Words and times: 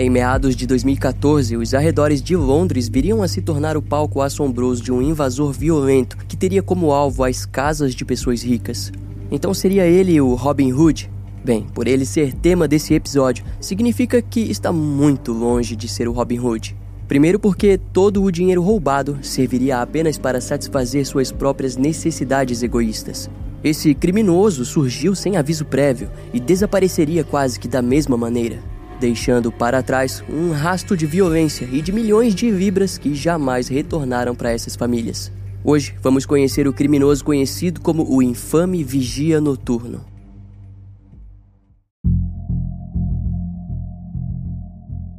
Em 0.00 0.08
meados 0.08 0.56
de 0.56 0.66
2014, 0.66 1.58
os 1.58 1.74
arredores 1.74 2.22
de 2.22 2.34
Londres 2.34 2.88
viriam 2.88 3.22
a 3.22 3.28
se 3.28 3.42
tornar 3.42 3.76
o 3.76 3.82
palco 3.82 4.22
assombroso 4.22 4.82
de 4.82 4.90
um 4.90 5.02
invasor 5.02 5.52
violento 5.52 6.16
que 6.26 6.38
teria 6.38 6.62
como 6.62 6.90
alvo 6.90 7.22
as 7.22 7.44
casas 7.44 7.94
de 7.94 8.02
pessoas 8.02 8.42
ricas. 8.42 8.90
Então 9.30 9.52
seria 9.52 9.84
ele 9.84 10.18
o 10.18 10.34
Robin 10.34 10.72
Hood? 10.72 11.10
Bem, 11.44 11.66
por 11.74 11.86
ele 11.86 12.06
ser 12.06 12.32
tema 12.32 12.66
desse 12.66 12.94
episódio, 12.94 13.44
significa 13.60 14.22
que 14.22 14.40
está 14.40 14.72
muito 14.72 15.34
longe 15.34 15.76
de 15.76 15.86
ser 15.86 16.08
o 16.08 16.12
Robin 16.12 16.38
Hood. 16.38 16.74
Primeiro, 17.06 17.38
porque 17.38 17.76
todo 17.76 18.22
o 18.22 18.32
dinheiro 18.32 18.62
roubado 18.62 19.18
serviria 19.20 19.82
apenas 19.82 20.16
para 20.16 20.40
satisfazer 20.40 21.04
suas 21.04 21.30
próprias 21.30 21.76
necessidades 21.76 22.62
egoístas. 22.62 23.28
Esse 23.62 23.94
criminoso 23.94 24.64
surgiu 24.64 25.14
sem 25.14 25.36
aviso 25.36 25.66
prévio 25.66 26.10
e 26.32 26.40
desapareceria 26.40 27.22
quase 27.22 27.60
que 27.60 27.68
da 27.68 27.82
mesma 27.82 28.16
maneira 28.16 28.69
deixando 29.00 29.50
para 29.50 29.82
trás 29.82 30.22
um 30.28 30.52
rastro 30.52 30.96
de 30.96 31.06
violência 31.06 31.66
e 31.72 31.80
de 31.80 31.90
milhões 31.90 32.34
de 32.34 32.50
libras 32.50 32.98
que 32.98 33.14
jamais 33.14 33.66
retornaram 33.66 34.34
para 34.34 34.52
essas 34.52 34.76
famílias. 34.76 35.32
Hoje 35.64 35.94
vamos 36.02 36.26
conhecer 36.26 36.68
o 36.68 36.72
criminoso 36.72 37.24
conhecido 37.24 37.80
como 37.80 38.06
o 38.14 38.22
infame 38.22 38.84
Vigia 38.84 39.40
Noturno. 39.40 40.04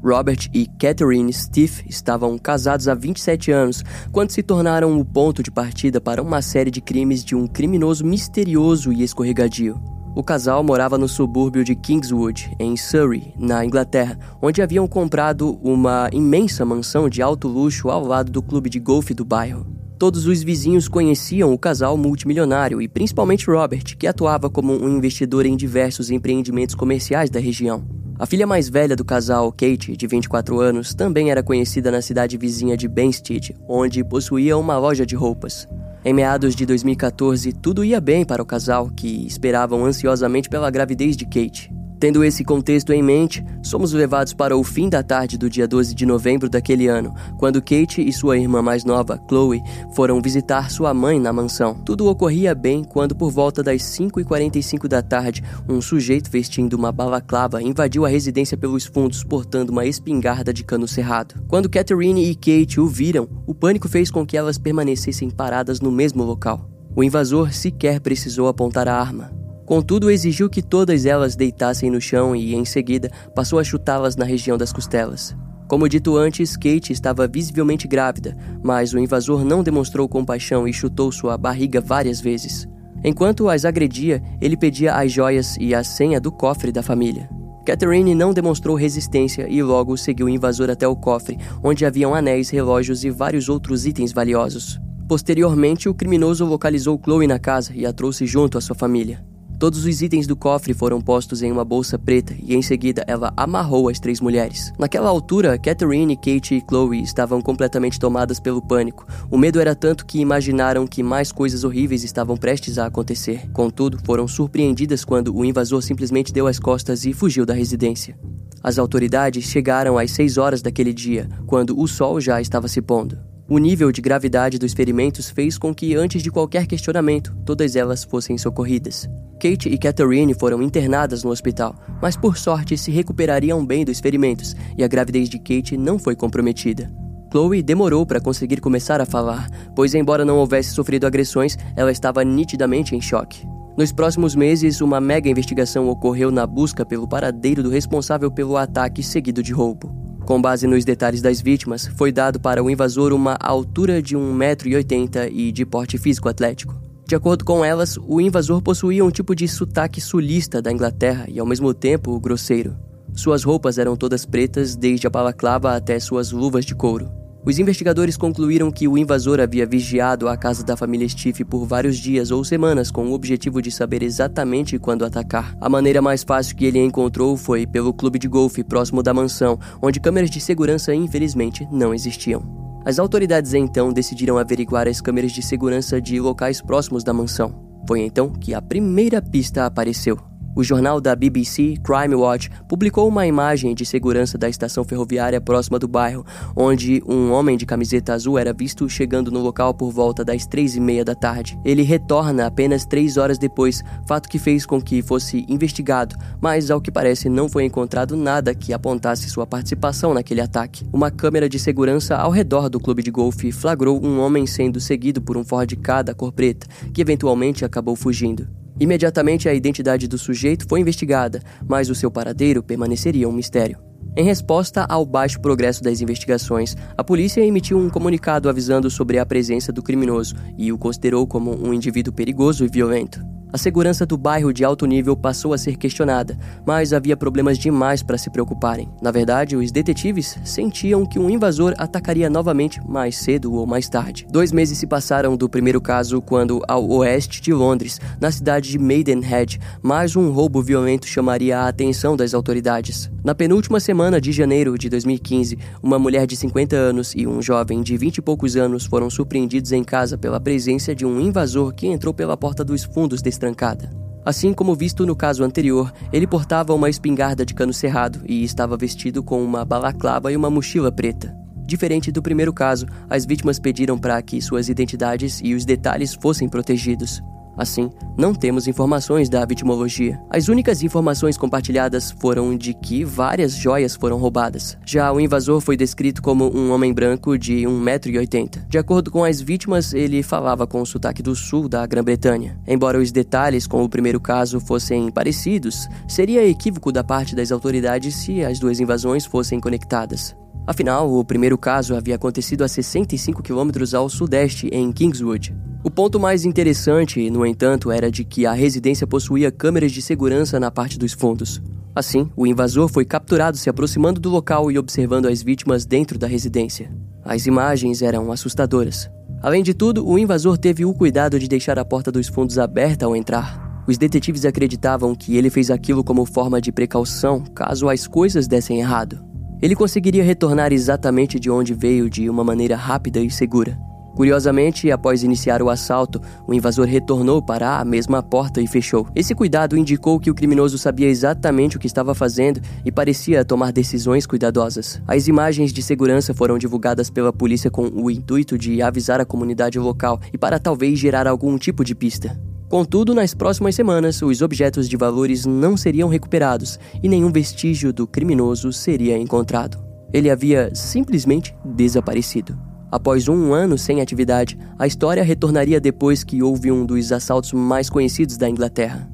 Robert 0.04 0.49
e 0.52 0.66
Catherine 0.79 1.32
Steve 1.32 1.84
estavam 1.88 2.38
casados 2.38 2.88
há 2.88 2.95
27 2.95 3.52
anos 3.52 3.84
quando 4.12 4.32
se 4.32 4.41
tornaram 4.41 4.99
o 4.99 5.05
ponto 5.05 5.43
de 5.43 5.52
partida 5.52 6.02
para 6.02 6.21
uma 6.21 6.41
série 6.41 6.71
de 6.71 6.82
crimes 6.82 7.23
de 7.23 7.35
um 7.35 7.45
criminoso 7.45 8.04
misterioso 8.04 8.91
e 8.91 9.04
escorregadio. 9.04 9.79
O 10.14 10.22
casal 10.22 10.62
morava 10.62 10.98
no 10.98 11.08
subúrbio 11.08 11.64
de 11.64 11.74
Kingswood, 11.74 12.54
em 12.60 12.76
Surrey, 12.76 13.34
na 13.40 13.63
Inglaterra, 13.63 14.20
onde 14.41 14.62
haviam 14.62 14.85
comprado 14.85 15.58
uma 15.63 16.10
imensa 16.12 16.66
mansão 16.66 17.08
de 17.08 17.22
alto 17.22 17.48
luxo 17.48 17.90
ao 17.90 18.04
lado 18.04 18.30
do 18.30 18.41
clube 18.41 18.70
de 18.70 18.77
golfe 18.77 19.13
do 19.13 19.24
bairro. 19.24 19.66
Todos 19.98 20.26
os 20.26 20.44
vizinhos 20.44 20.90
conheciam 20.90 21.54
o 21.54 21.58
casal 21.58 21.96
multimilionário 21.96 22.82
e 22.82 22.90
principalmente 22.90 23.50
Robert, 23.50 23.96
que 23.98 24.05
atuava 24.05 24.50
como 24.50 24.74
um 24.74 24.98
investidor 24.98 25.46
em 25.46 25.55
diversos 25.55 26.12
empreendimentos 26.12 26.76
comerciais 26.76 27.30
da 27.30 27.40
região. 27.40 27.85
A 28.20 28.26
filha 28.26 28.46
mais 28.46 28.68
velha 28.68 28.98
do 28.98 29.05
casal, 29.05 29.50
Kate, 29.52 29.96
de 29.96 30.07
24 30.07 30.60
anos, 30.60 30.94
também 30.94 31.32
era 31.32 31.41
conhecida 31.41 31.90
na 31.90 32.02
cidade 32.02 32.38
vizinha 32.38 32.76
de 32.76 32.88
Benstead, 32.88 33.55
onde 33.68 34.04
possuía 34.04 34.57
uma 34.57 34.78
loja 34.78 35.05
de 35.05 35.16
roupas. 35.16 35.68
Em 36.04 36.13
meados 36.13 36.55
de 36.55 36.66
2014, 36.66 37.54
tudo 37.54 37.85
ia 37.85 38.02
bem 38.02 38.26
para 38.26 38.41
o 38.41 38.46
casal, 38.46 38.90
que 38.90 39.27
esperavam 39.27 39.85
ansiosamente 39.85 40.49
pela 40.49 40.71
gravidez 40.71 41.16
de 41.16 41.26
Kate. 41.26 41.80
Tendo 42.02 42.24
esse 42.24 42.44
contexto 42.44 42.91
em 42.91 43.04
mente, 43.04 43.46
somos 43.62 43.94
levados 43.94 44.34
para 44.34 44.57
o 44.57 44.63
fim 44.63 44.90
da 44.90 45.04
tarde 45.04 45.38
do 45.38 45.48
dia 45.48 45.68
12 45.68 45.94
de 45.94 46.04
novembro 46.04 46.49
daquele 46.49 46.88
ano, 46.88 47.13
quando 47.38 47.62
Kate 47.62 48.02
e 48.02 48.12
sua 48.12 48.40
irmã 48.40 48.60
mais 48.60 48.84
nova, 48.84 49.21
Chloe, 49.30 49.62
foram 49.96 50.20
visitar 50.20 50.72
sua 50.72 50.96
mãe 50.96 51.20
na 51.20 51.32
mansão. 51.32 51.76
Tudo 51.76 52.07
ocorria 52.07 52.55
bem 52.55 52.84
quando, 52.84 53.16
por 53.16 53.29
volta 53.29 53.62
das 53.62 53.84
5h45 53.84 54.88
da 54.88 55.04
tarde, 55.04 55.44
um 55.70 55.79
sujeito 55.79 56.32
vestindo 56.32 56.74
uma 56.74 56.91
balaclava 56.91 57.62
invadiu 57.62 58.04
a 58.04 58.10
residência 58.10 58.57
pelos 58.57 58.88
fundos 58.88 59.24
portando 59.24 59.72
uma 59.72 59.85
espingarda 59.85 60.52
de 60.52 60.63
cano 60.63 60.88
cerrado. 60.88 61.35
Quando 61.48 61.70
Catherine 61.70 62.32
e 62.32 62.34
Kate 62.34 62.79
o 62.79 62.88
viram, 62.88 63.29
o 63.46 63.54
pânico 63.54 63.88
fez 63.88 64.09
com 64.09 64.25
que 64.25 64.35
elas 64.35 64.57
permanecessem 64.57 65.29
paradas 65.29 65.79
no 65.79 65.91
mesmo 65.91 66.24
local. 66.24 66.68
O 66.96 67.03
invasor 67.03 67.53
sequer 67.53 68.00
precisou 68.00 68.47
apontar 68.47 68.88
a 68.88 69.00
arma. 69.00 69.41
Contudo, 69.72 70.12
exigiu 70.12 70.50
que 70.50 70.62
todas 70.62 71.06
elas 71.06 71.34
deitassem 71.34 71.90
no 71.90 72.02
chão 72.02 72.36
e, 72.36 72.53
em 72.53 72.66
seguida, 72.66 73.09
passou 73.34 73.58
a 73.58 73.64
chutá-las 73.64 74.18
na 74.18 74.25
região 74.25 74.58
das 74.58 74.74
costelas. 74.74 75.34
Como 75.66 75.88
dito 75.88 76.18
antes, 76.18 76.58
Kate 76.58 76.91
estava 76.91 77.25
visivelmente 77.25 77.88
grávida, 77.88 78.35
mas 78.62 78.94
o 78.94 79.00
invasor 79.00 79.45
não 79.45 79.63
demonstrou 79.63 80.09
compaixão 80.09 80.68
e 80.68 80.73
chutou 80.73 81.09
sua 81.09 81.38
barriga 81.38 81.79
várias 81.79 82.19
vezes. 82.19 82.68
Enquanto 83.01 83.47
as 83.47 83.63
agredia, 83.63 84.22
ele 84.41 84.57
pedia 84.57 84.94
as 84.94 85.09
joias 85.09 85.56
e 85.57 85.74
a 85.74 85.85
senha 85.85 86.19
do 86.19 86.34
cofre 86.34 86.69
da 86.69 86.84
família. 86.84 87.29
Catherine 87.66 88.13
não 88.13 88.34
demonstrou 88.34 88.75
resistência 88.75 89.47
e 89.50 89.63
logo 89.63 89.95
seguiu 89.95 90.25
o 90.25 90.29
invasor 90.29 90.69
até 90.69 90.85
o 90.85 90.97
cofre, 90.97 91.38
onde 91.63 91.85
haviam 91.85 92.13
anéis, 92.13 92.50
relógios 92.50 93.06
e 93.06 93.09
vários 93.09 93.47
outros 93.47 93.85
itens 93.85 94.12
valiosos. 94.12 94.81
Posteriormente, 95.07 95.88
o 95.88 95.94
criminoso 95.94 96.44
localizou 96.44 97.00
Chloe 97.01 97.25
na 97.25 97.40
casa 97.40 97.72
e 97.74 97.85
a 97.85 97.94
trouxe 97.94 98.25
junto 98.25 98.57
à 98.57 98.62
sua 98.62 98.75
família. 98.75 99.31
Todos 99.61 99.85
os 99.85 100.01
itens 100.01 100.25
do 100.25 100.35
cofre 100.35 100.73
foram 100.73 100.99
postos 100.99 101.44
em 101.44 101.51
uma 101.51 101.63
bolsa 101.63 101.99
preta 101.99 102.35
e 102.41 102.55
em 102.55 102.63
seguida 102.63 103.05
ela 103.05 103.31
amarrou 103.38 103.89
as 103.89 103.99
três 103.99 104.19
mulheres. 104.19 104.73
Naquela 104.79 105.07
altura, 105.07 105.55
Catherine, 105.55 106.16
Kate 106.16 106.55
e 106.55 106.63
Chloe 106.67 107.03
estavam 107.03 107.39
completamente 107.39 108.00
tomadas 108.00 108.39
pelo 108.39 108.59
pânico. 108.59 109.05
O 109.29 109.38
medo 109.38 109.59
era 109.61 109.75
tanto 109.75 110.03
que 110.03 110.19
imaginaram 110.19 110.88
que 110.88 111.03
mais 111.03 111.31
coisas 111.31 111.63
horríveis 111.63 112.03
estavam 112.03 112.35
prestes 112.35 112.79
a 112.79 112.88
acontecer. 112.88 113.51
Contudo, 113.51 114.00
foram 114.03 114.27
surpreendidas 114.27 115.05
quando 115.05 115.31
o 115.31 115.45
invasor 115.45 115.83
simplesmente 115.83 116.33
deu 116.33 116.47
as 116.47 116.57
costas 116.57 117.05
e 117.05 117.13
fugiu 117.13 117.45
da 117.45 117.53
residência. 117.53 118.17
As 118.63 118.79
autoridades 118.79 119.44
chegaram 119.44 119.95
às 119.95 120.09
6 120.09 120.39
horas 120.39 120.63
daquele 120.63 120.91
dia, 120.91 121.29
quando 121.45 121.79
o 121.79 121.88
sol 121.88 122.19
já 122.19 122.41
estava 122.41 122.67
se 122.67 122.81
pondo. 122.81 123.31
O 123.51 123.57
nível 123.57 123.91
de 123.91 124.00
gravidade 124.00 124.57
dos 124.57 124.72
ferimentos 124.72 125.29
fez 125.29 125.57
com 125.57 125.75
que, 125.75 125.94
antes 125.94 126.23
de 126.23 126.31
qualquer 126.31 126.66
questionamento, 126.66 127.35
todas 127.45 127.75
elas 127.75 128.01
fossem 128.01 128.38
socorridas. 128.38 129.09
Kate 129.41 129.67
e 129.67 129.78
Catherine 129.78 130.34
foram 130.34 130.62
internadas 130.62 131.22
no 131.22 131.31
hospital, 131.31 131.75
mas 132.01 132.16
por 132.16 132.38
sorte 132.38 132.78
se 132.78 132.91
recuperariam 132.91 133.66
bem 133.66 133.84
dos 133.84 134.00
ferimentos 134.00 134.56
e 134.78 134.85
a 134.85 134.88
gravidez 134.88 135.28
de 135.28 135.38
Kate 135.38 135.75
não 135.75 136.00
foi 136.00 136.16
comprometida. 136.16 136.89
Chloe 137.29 137.62
demorou 137.62 138.06
para 138.06 138.22
conseguir 138.22 138.62
começar 138.62 139.01
a 139.01 139.06
falar, 139.06 139.50
pois, 139.75 139.94
embora 139.94 140.23
não 140.23 140.38
houvesse 140.38 140.69
sofrido 140.69 141.06
agressões, 141.06 141.57
ela 141.75 141.91
estava 141.91 142.23
nitidamente 142.23 142.95
em 142.95 143.01
choque. 143.01 143.45
Nos 143.78 143.91
próximos 143.91 144.33
meses, 144.33 144.79
uma 144.79 145.01
mega 145.01 145.29
investigação 145.29 145.89
ocorreu 145.89 146.31
na 146.31 146.47
busca 146.47 146.85
pelo 146.85 147.06
paradeiro 147.06 147.62
do 147.62 147.69
responsável 147.69 148.31
pelo 148.31 148.56
ataque 148.56 149.03
seguido 149.03 149.44
de 149.44 149.51
roubo. 149.51 150.10
Com 150.25 150.41
base 150.41 150.67
nos 150.67 150.85
detalhes 150.85 151.21
das 151.21 151.41
vítimas, 151.41 151.87
foi 151.97 152.11
dado 152.11 152.39
para 152.39 152.63
o 152.63 152.69
invasor 152.69 153.11
uma 153.11 153.37
altura 153.39 154.01
de 154.01 154.15
1,80m 154.15 155.29
e 155.31 155.51
de 155.51 155.65
porte 155.65 155.97
físico 155.97 156.29
atlético. 156.29 156.79
De 157.05 157.15
acordo 157.15 157.43
com 157.43 157.65
elas, 157.65 157.97
o 157.97 158.21
invasor 158.21 158.61
possuía 158.61 159.03
um 159.03 159.11
tipo 159.11 159.35
de 159.35 159.47
sotaque 159.47 159.99
sulista 159.99 160.61
da 160.61 160.71
Inglaterra 160.71 161.25
e 161.27 161.39
ao 161.39 161.45
mesmo 161.45 161.73
tempo 161.73 162.17
grosseiro. 162.19 162.77
Suas 163.13 163.43
roupas 163.43 163.77
eram 163.77 163.97
todas 163.97 164.25
pretas, 164.25 164.75
desde 164.75 165.05
a 165.05 165.09
balaclava 165.09 165.75
até 165.75 165.99
suas 165.99 166.31
luvas 166.31 166.63
de 166.63 166.73
couro. 166.73 167.20
Os 167.44 167.57
investigadores 167.57 168.16
concluíram 168.16 168.72
que 168.72 168.88
o 168.88 168.96
invasor 168.96 169.40
havia 169.40 169.66
vigiado 169.66 170.29
a 170.29 170.38
casa 170.38 170.63
da 170.63 170.78
família 170.78 171.09
Steve 171.09 171.44
por 171.44 171.66
vários 171.66 171.97
dias 171.97 172.29
ou 172.29 172.44
semanas 172.44 172.91
com 172.91 173.07
o 173.07 173.13
objetivo 173.13 173.63
de 173.63 173.72
saber 173.72 174.03
exatamente 174.03 174.78
quando 174.78 175.03
atacar. 175.03 175.57
A 175.59 175.68
maneira 175.68 176.03
mais 176.03 176.24
fácil 176.24 176.56
que 176.56 176.66
ele 176.66 176.78
encontrou 176.78 177.35
foi 177.35 177.66
pelo 177.66 177.94
clube 177.94 178.19
de 178.19 178.28
golfe 178.28 178.63
próximo 178.63 179.01
da 179.01 179.12
mansão, 179.12 179.59
onde 179.81 180.00
câmeras 180.00 180.30
de 180.30 180.40
segurança 180.40 180.94
infelizmente 180.94 181.68
não 181.72 181.96
existiam. 181.96 182.44
As 182.85 183.00
autoridades 183.00 183.56
então 183.56 183.91
decidiram 183.91 184.38
averiguar 184.38 184.88
as 184.88 185.01
câmeras 185.01 185.31
de 185.31 185.41
segurança 185.41 186.00
de 186.00 186.19
locais 186.19 186.62
próximos 186.62 187.03
da 187.03 187.12
mansão. 187.12 187.81
Foi 187.88 188.01
então 188.01 188.31
que 188.31 188.53
a 188.53 188.62
primeira 188.62 189.19
pista 189.19 189.66
apareceu. 189.66 190.31
O 190.53 190.63
jornal 190.63 191.00
da 191.00 191.16
BBC, 191.16 191.75
Crime 191.81 192.13
Watch, 192.13 192.50
publicou 192.67 193.07
uma 193.07 193.25
imagem 193.25 193.73
de 193.73 193.85
segurança 193.85 194.38
da 194.38 194.50
estação 194.50 194.84
ferroviária 194.84 195.39
próxima 195.39 195.79
do 195.79 195.88
bairro, 195.88 196.25
onde 196.56 197.01
um 197.07 197.31
homem 197.31 197.56
de 197.56 197.66
camiseta 197.66 198.13
azul 198.13 198.38
era 198.38 198.51
visto 198.51 198.89
chegando 198.89 199.31
no 199.31 199.39
local 199.39 199.73
por 199.73 199.91
volta 199.91 200.25
das 200.25 200.45
três 200.45 200.75
e 200.75 200.79
meia 200.81 201.06
da 201.06 201.16
tarde. 201.16 201.57
Ele 201.63 201.84
retorna 201.84 202.47
apenas 202.47 202.85
três 202.85 203.16
horas 203.16 203.38
depois, 203.38 203.81
fato 204.06 204.28
que 204.28 204.38
fez 204.38 204.66
com 204.66 204.81
que 204.81 205.01
fosse 205.01 205.45
investigado, 205.47 206.18
mas 206.42 206.69
ao 206.69 206.81
que 206.81 206.92
parece 206.92 207.30
não 207.30 207.48
foi 207.48 207.63
encontrado 207.63 208.18
nada 208.18 208.53
que 208.53 208.74
apontasse 208.74 209.30
sua 209.30 209.48
participação 209.48 210.13
naquele 210.13 210.42
ataque. 210.42 210.86
Uma 210.92 211.09
câmera 211.09 211.48
de 211.48 211.57
segurança 211.57 212.18
ao 212.18 212.30
redor 212.30 212.69
do 212.69 212.80
clube 212.80 213.01
de 213.01 213.09
golfe 213.12 213.53
flagrou 213.53 214.03
um 214.06 214.19
homem 214.19 214.45
sendo 214.45 214.81
seguido 214.81 215.21
por 215.21 215.38
um 215.38 215.45
Ford 215.45 215.74
K 215.77 216.01
da 216.01 216.13
cor 216.13 216.33
preta, 216.33 216.68
que 216.94 217.01
eventualmente 217.01 217.63
acabou 217.63 217.95
fugindo. 217.95 218.61
Imediatamente 218.79 219.47
a 219.47 219.53
identidade 219.53 220.07
do 220.07 220.18
sujeito 220.18 220.65
foi 220.68 220.79
investigada, 220.79 221.41
mas 221.68 221.89
o 221.89 221.95
seu 221.95 222.09
paradeiro 222.09 222.63
permaneceria 222.63 223.27
um 223.27 223.33
mistério. 223.33 223.77
Em 224.15 224.25
resposta 224.25 224.85
ao 224.89 225.06
baixo 225.06 225.39
progresso 225.39 225.81
das 225.81 226.01
investigações, 226.01 226.75
a 226.97 227.03
polícia 227.03 227.41
emitiu 227.41 227.77
um 227.77 227.89
comunicado 227.89 228.50
avisando 228.50 228.89
sobre 228.89 229.18
a 229.18 229.25
presença 229.25 229.71
do 229.71 229.81
criminoso 229.81 230.35
e 230.57 230.71
o 230.71 230.77
considerou 230.77 231.25
como 231.25 231.56
um 231.56 231.73
indivíduo 231.73 232.13
perigoso 232.13 232.65
e 232.65 232.68
violento. 232.68 233.21
A 233.53 233.57
segurança 233.57 234.06
do 234.06 234.18
bairro 234.18 234.53
de 234.53 234.63
alto 234.63 234.86
nível 234.86 235.13
passou 235.13 235.53
a 235.53 235.57
ser 235.57 235.75
questionada, 235.75 236.39
mas 236.65 236.94
havia 236.94 237.18
problemas 237.18 237.57
demais 237.57 238.01
para 238.01 238.18
se 238.18 238.30
preocuparem. 238.30 238.88
Na 239.01 239.12
verdade, 239.12 239.57
os 239.57 239.74
detetives 239.74 240.39
sentiam 240.45 241.06
que 241.06 241.19
um 241.19 241.30
invasor 241.30 241.74
atacaria 241.77 242.30
novamente 242.30 242.80
mais 242.88 243.18
cedo 243.18 243.53
ou 243.53 243.68
mais 243.68 243.89
tarde. 243.89 244.25
Dois 244.31 244.53
meses 244.53 244.77
se 244.77 244.88
passaram 244.88 245.36
do 245.36 245.50
primeiro 245.50 245.81
caso 245.81 246.21
quando, 246.21 246.62
ao 246.65 246.88
oeste 246.92 247.42
de 247.42 247.51
Londres, 247.51 248.00
na 248.21 248.31
cidade 248.31 248.69
de 248.69 248.80
Maidenhead, 248.80 249.59
mais 249.81 250.15
um 250.15 250.31
roubo 250.31 250.62
violento 250.62 251.06
chamaria 251.06 251.59
a 251.59 251.68
atenção 251.68 252.15
das 252.15 252.33
autoridades. 252.33 253.12
Na 253.21 253.36
penúltima 253.36 253.81
semana 253.81 254.21
de 254.21 254.31
janeiro 254.31 254.77
de 254.77 254.88
2015, 254.88 255.59
uma 255.83 256.00
mulher 256.00 256.25
de 256.25 256.38
50 256.38 256.75
anos 256.77 257.13
e 257.13 257.27
um 257.27 257.42
jovem 257.42 257.81
de 257.81 257.98
20 257.98 258.18
e 258.18 258.21
poucos 258.21 258.56
anos 258.56 258.86
foram 258.86 259.09
surpreendidos 259.09 259.74
em 259.74 259.83
casa 259.83 260.18
pela 260.18 260.39
presença 260.39 260.95
de 260.95 261.06
um 261.06 261.19
invasor 261.19 261.74
que 261.74 261.86
entrou 261.86 262.13
pela 262.13 262.38
porta 262.38 262.63
dos 262.63 262.86
fundos 262.86 263.21
desse 263.21 263.40
trancada. 263.41 263.89
Assim 264.23 264.53
como 264.53 264.75
visto 264.75 265.03
no 265.03 265.15
caso 265.15 265.43
anterior, 265.43 265.91
ele 266.13 266.27
portava 266.27 266.75
uma 266.75 266.89
espingarda 266.89 267.43
de 267.43 267.55
cano 267.55 267.73
cerrado 267.73 268.21
e 268.27 268.43
estava 268.43 268.77
vestido 268.77 269.23
com 269.23 269.43
uma 269.43 269.65
balaclava 269.65 270.31
e 270.31 270.38
uma 270.38 270.49
mochila 270.49 270.91
preta. 270.91 271.35
Diferente 271.65 272.11
do 272.11 272.21
primeiro 272.21 272.53
caso, 272.53 272.85
as 273.09 273.25
vítimas 273.25 273.57
pediram 273.57 273.97
para 273.97 274.21
que 274.21 274.39
suas 274.39 274.69
identidades 274.69 275.41
e 275.43 275.55
os 275.55 275.65
detalhes 275.65 276.13
fossem 276.13 276.47
protegidos. 276.47 277.19
Assim, 277.62 277.92
não 278.18 278.34
temos 278.34 278.68
informações 278.68 279.30
da 279.30 279.46
vitimologia. 279.46 280.19
As 280.31 280.48
únicas 280.48 280.81
informações 280.81 281.38
compartilhadas 281.38 282.10
foram 282.10 282.58
de 282.58 282.74
que 282.74 283.04
várias 283.04 283.54
joias 283.54 283.96
foram 283.96 284.18
roubadas. 284.18 284.75
Já 284.84 285.13
o 285.13 285.19
invasor 285.19 285.62
foi 285.62 285.78
descrito 285.78 286.24
como 286.24 286.52
um 286.58 286.72
homem 286.72 286.92
branco 286.92 287.38
de 287.38 287.58
1,80m. 287.58 288.68
De 288.68 288.80
acordo 288.80 289.12
com 289.12 289.24
as 289.24 289.40
vítimas, 289.40 289.94
ele 289.94 290.24
falava 290.24 290.66
com 290.66 290.81
o 290.81 290.86
sotaque 290.88 291.22
do 291.22 291.36
sul 291.36 291.69
da 291.69 291.86
Grã-Bretanha. 291.86 292.60
Embora 292.68 292.98
os 292.98 293.12
detalhes 293.12 293.68
com 293.68 293.84
o 293.84 293.90
primeiro 293.90 294.19
caso 294.19 294.60
fossem 294.60 295.12
parecidos, 295.12 295.88
seria 296.08 296.44
equívoco 296.44 296.92
da 296.92 297.04
parte 297.04 297.36
das 297.36 297.52
autoridades 297.52 298.16
se 298.16 298.44
as 298.44 298.58
duas 298.58 298.80
invasões 298.80 299.24
fossem 299.24 299.60
conectadas. 299.60 300.36
Afinal, 300.66 301.12
o 301.12 301.25
primeiro 301.25 301.58
caso 301.58 301.96
havia 301.96 302.16
acontecido 302.16 302.63
a 302.63 302.68
65 302.68 303.42
quilômetros 303.42 303.94
ao 303.94 304.08
sudeste, 304.08 304.68
em 304.68 304.92
Kingswood. 304.92 305.56
O 305.84 305.90
ponto 305.90 306.19
mais 306.19 306.46
interessante, 306.46 307.30
no 307.31 307.46
entanto, 307.46 307.92
era 307.92 308.12
de 308.12 308.24
que 308.24 308.46
a 308.46 308.54
residência 308.54 309.08
possuía 309.08 309.52
câmeras 309.52 309.92
de 309.92 310.02
segurança 310.02 310.60
na 310.60 310.69
parte 310.69 311.00
dos 311.00 311.13
fundos. 311.13 311.60
Assim, 311.96 312.30
o 312.38 312.46
invasor 312.46 312.88
foi 312.88 313.04
capturado 313.04 313.58
se 313.58 313.69
aproximando 313.69 314.22
do 314.22 314.30
local 314.30 314.72
e 314.72 314.78
observando 314.78 315.25
as 315.25 315.42
vítimas 315.42 315.86
dentro 315.86 316.19
da 316.19 316.28
residência. 316.28 316.94
As 317.25 317.48
imagens 317.48 318.02
eram 318.04 318.31
assustadoras. 318.31 319.10
Além 319.42 319.63
de 319.63 319.74
tudo, 319.74 320.08
o 320.08 320.19
invasor 320.19 320.58
teve 320.58 320.86
o 320.86 320.94
cuidado 320.94 321.40
de 321.40 321.48
deixar 321.48 321.80
a 321.80 321.86
porta 321.86 322.12
dos 322.12 322.28
fundos 322.28 322.60
aberta 322.60 323.08
ao 323.08 323.16
entrar. 323.16 323.84
Os 323.88 323.98
detetives 323.98 324.46
acreditavam 324.46 325.16
que 325.16 325.36
ele 325.36 325.50
fez 325.50 325.72
aquilo 325.72 326.04
como 326.04 326.25
forma 326.25 326.62
de 326.62 326.72
precaução 326.72 327.44
caso 327.56 327.90
as 327.90 328.06
coisas 328.06 328.48
dessem 328.48 328.80
errado. 328.80 329.31
Ele 329.62 329.75
conseguiria 329.75 330.24
retornar 330.24 330.74
exatamente 330.74 331.40
de 331.40 331.50
onde 331.50 331.74
veio 331.74 332.10
de 332.10 332.28
uma 332.28 332.44
maneira 332.44 332.75
rápida 332.75 333.19
e 333.19 333.30
segura. 333.30 333.78
Curiosamente, 334.16 334.92
após 334.92 335.24
iniciar 335.24 335.62
o 335.62 335.69
assalto, 335.69 336.19
o 336.48 336.54
invasor 336.54 336.86
retornou 336.86 337.42
para 337.42 337.80
a 337.80 337.86
mesma 337.86 338.22
porta 338.22 338.60
e 338.60 338.68
fechou. 338.68 339.08
Esse 339.16 339.34
cuidado 339.34 339.78
indicou 339.78 340.19
que 340.19 340.30
o 340.30 340.36
criminoso 340.36 340.78
sabia 340.78 341.08
exatamente 341.08 341.78
o 341.78 341.80
que 341.80 341.88
estava 341.88 342.13
fazendo 342.13 342.60
e 342.84 342.92
parecia 342.92 343.46
tomar 343.46 343.72
decisões 343.72 344.25
cuidadosas. 344.25 345.02
As 345.08 345.28
imagens 345.28 345.72
de 345.72 345.81
segurança 345.81 346.34
foram 346.34 346.58
divulgadas 346.58 347.10
pela 347.10 347.31
polícia 347.31 347.72
com 347.72 347.88
o 347.88 348.12
intuito 348.12 348.58
de 348.58 348.81
avisar 348.81 349.22
a 349.22 349.25
comunidade 349.25 349.80
local 349.80 350.19
e 350.34 350.38
para 350.38 350.60
talvez 350.60 351.00
gerar 351.00 351.28
algum 351.28 351.58
tipo 351.58 351.84
de 351.84 351.96
pista. 351.96 352.38
Contudo, 352.71 353.13
nas 353.13 353.33
próximas 353.33 353.75
semanas, 353.75 354.21
os 354.21 354.41
objetos 354.41 354.88
de 354.88 354.95
valores 354.95 355.45
não 355.45 355.75
seriam 355.75 356.07
recuperados 356.07 356.79
e 357.03 357.09
nenhum 357.09 357.29
vestígio 357.29 357.91
do 357.91 358.07
criminoso 358.07 358.71
seria 358.71 359.18
encontrado. 359.18 359.77
Ele 360.13 360.29
havia 360.29 360.73
simplesmente 360.73 361.53
desaparecido. 361.65 362.57
Após 362.89 363.27
um 363.27 363.53
ano 363.53 363.77
sem 363.77 364.00
atividade, 364.00 364.57
a 364.79 364.88
história 364.88 365.21
retornaria 365.21 365.81
depois 365.81 366.23
que 366.23 366.41
houve 366.41 366.71
um 366.71 366.85
dos 366.85 367.12
assaltos 367.12 367.51
mais 367.51 367.89
conhecidos 367.89 368.38
da 368.38 368.50
Inglaterra. 368.50 369.11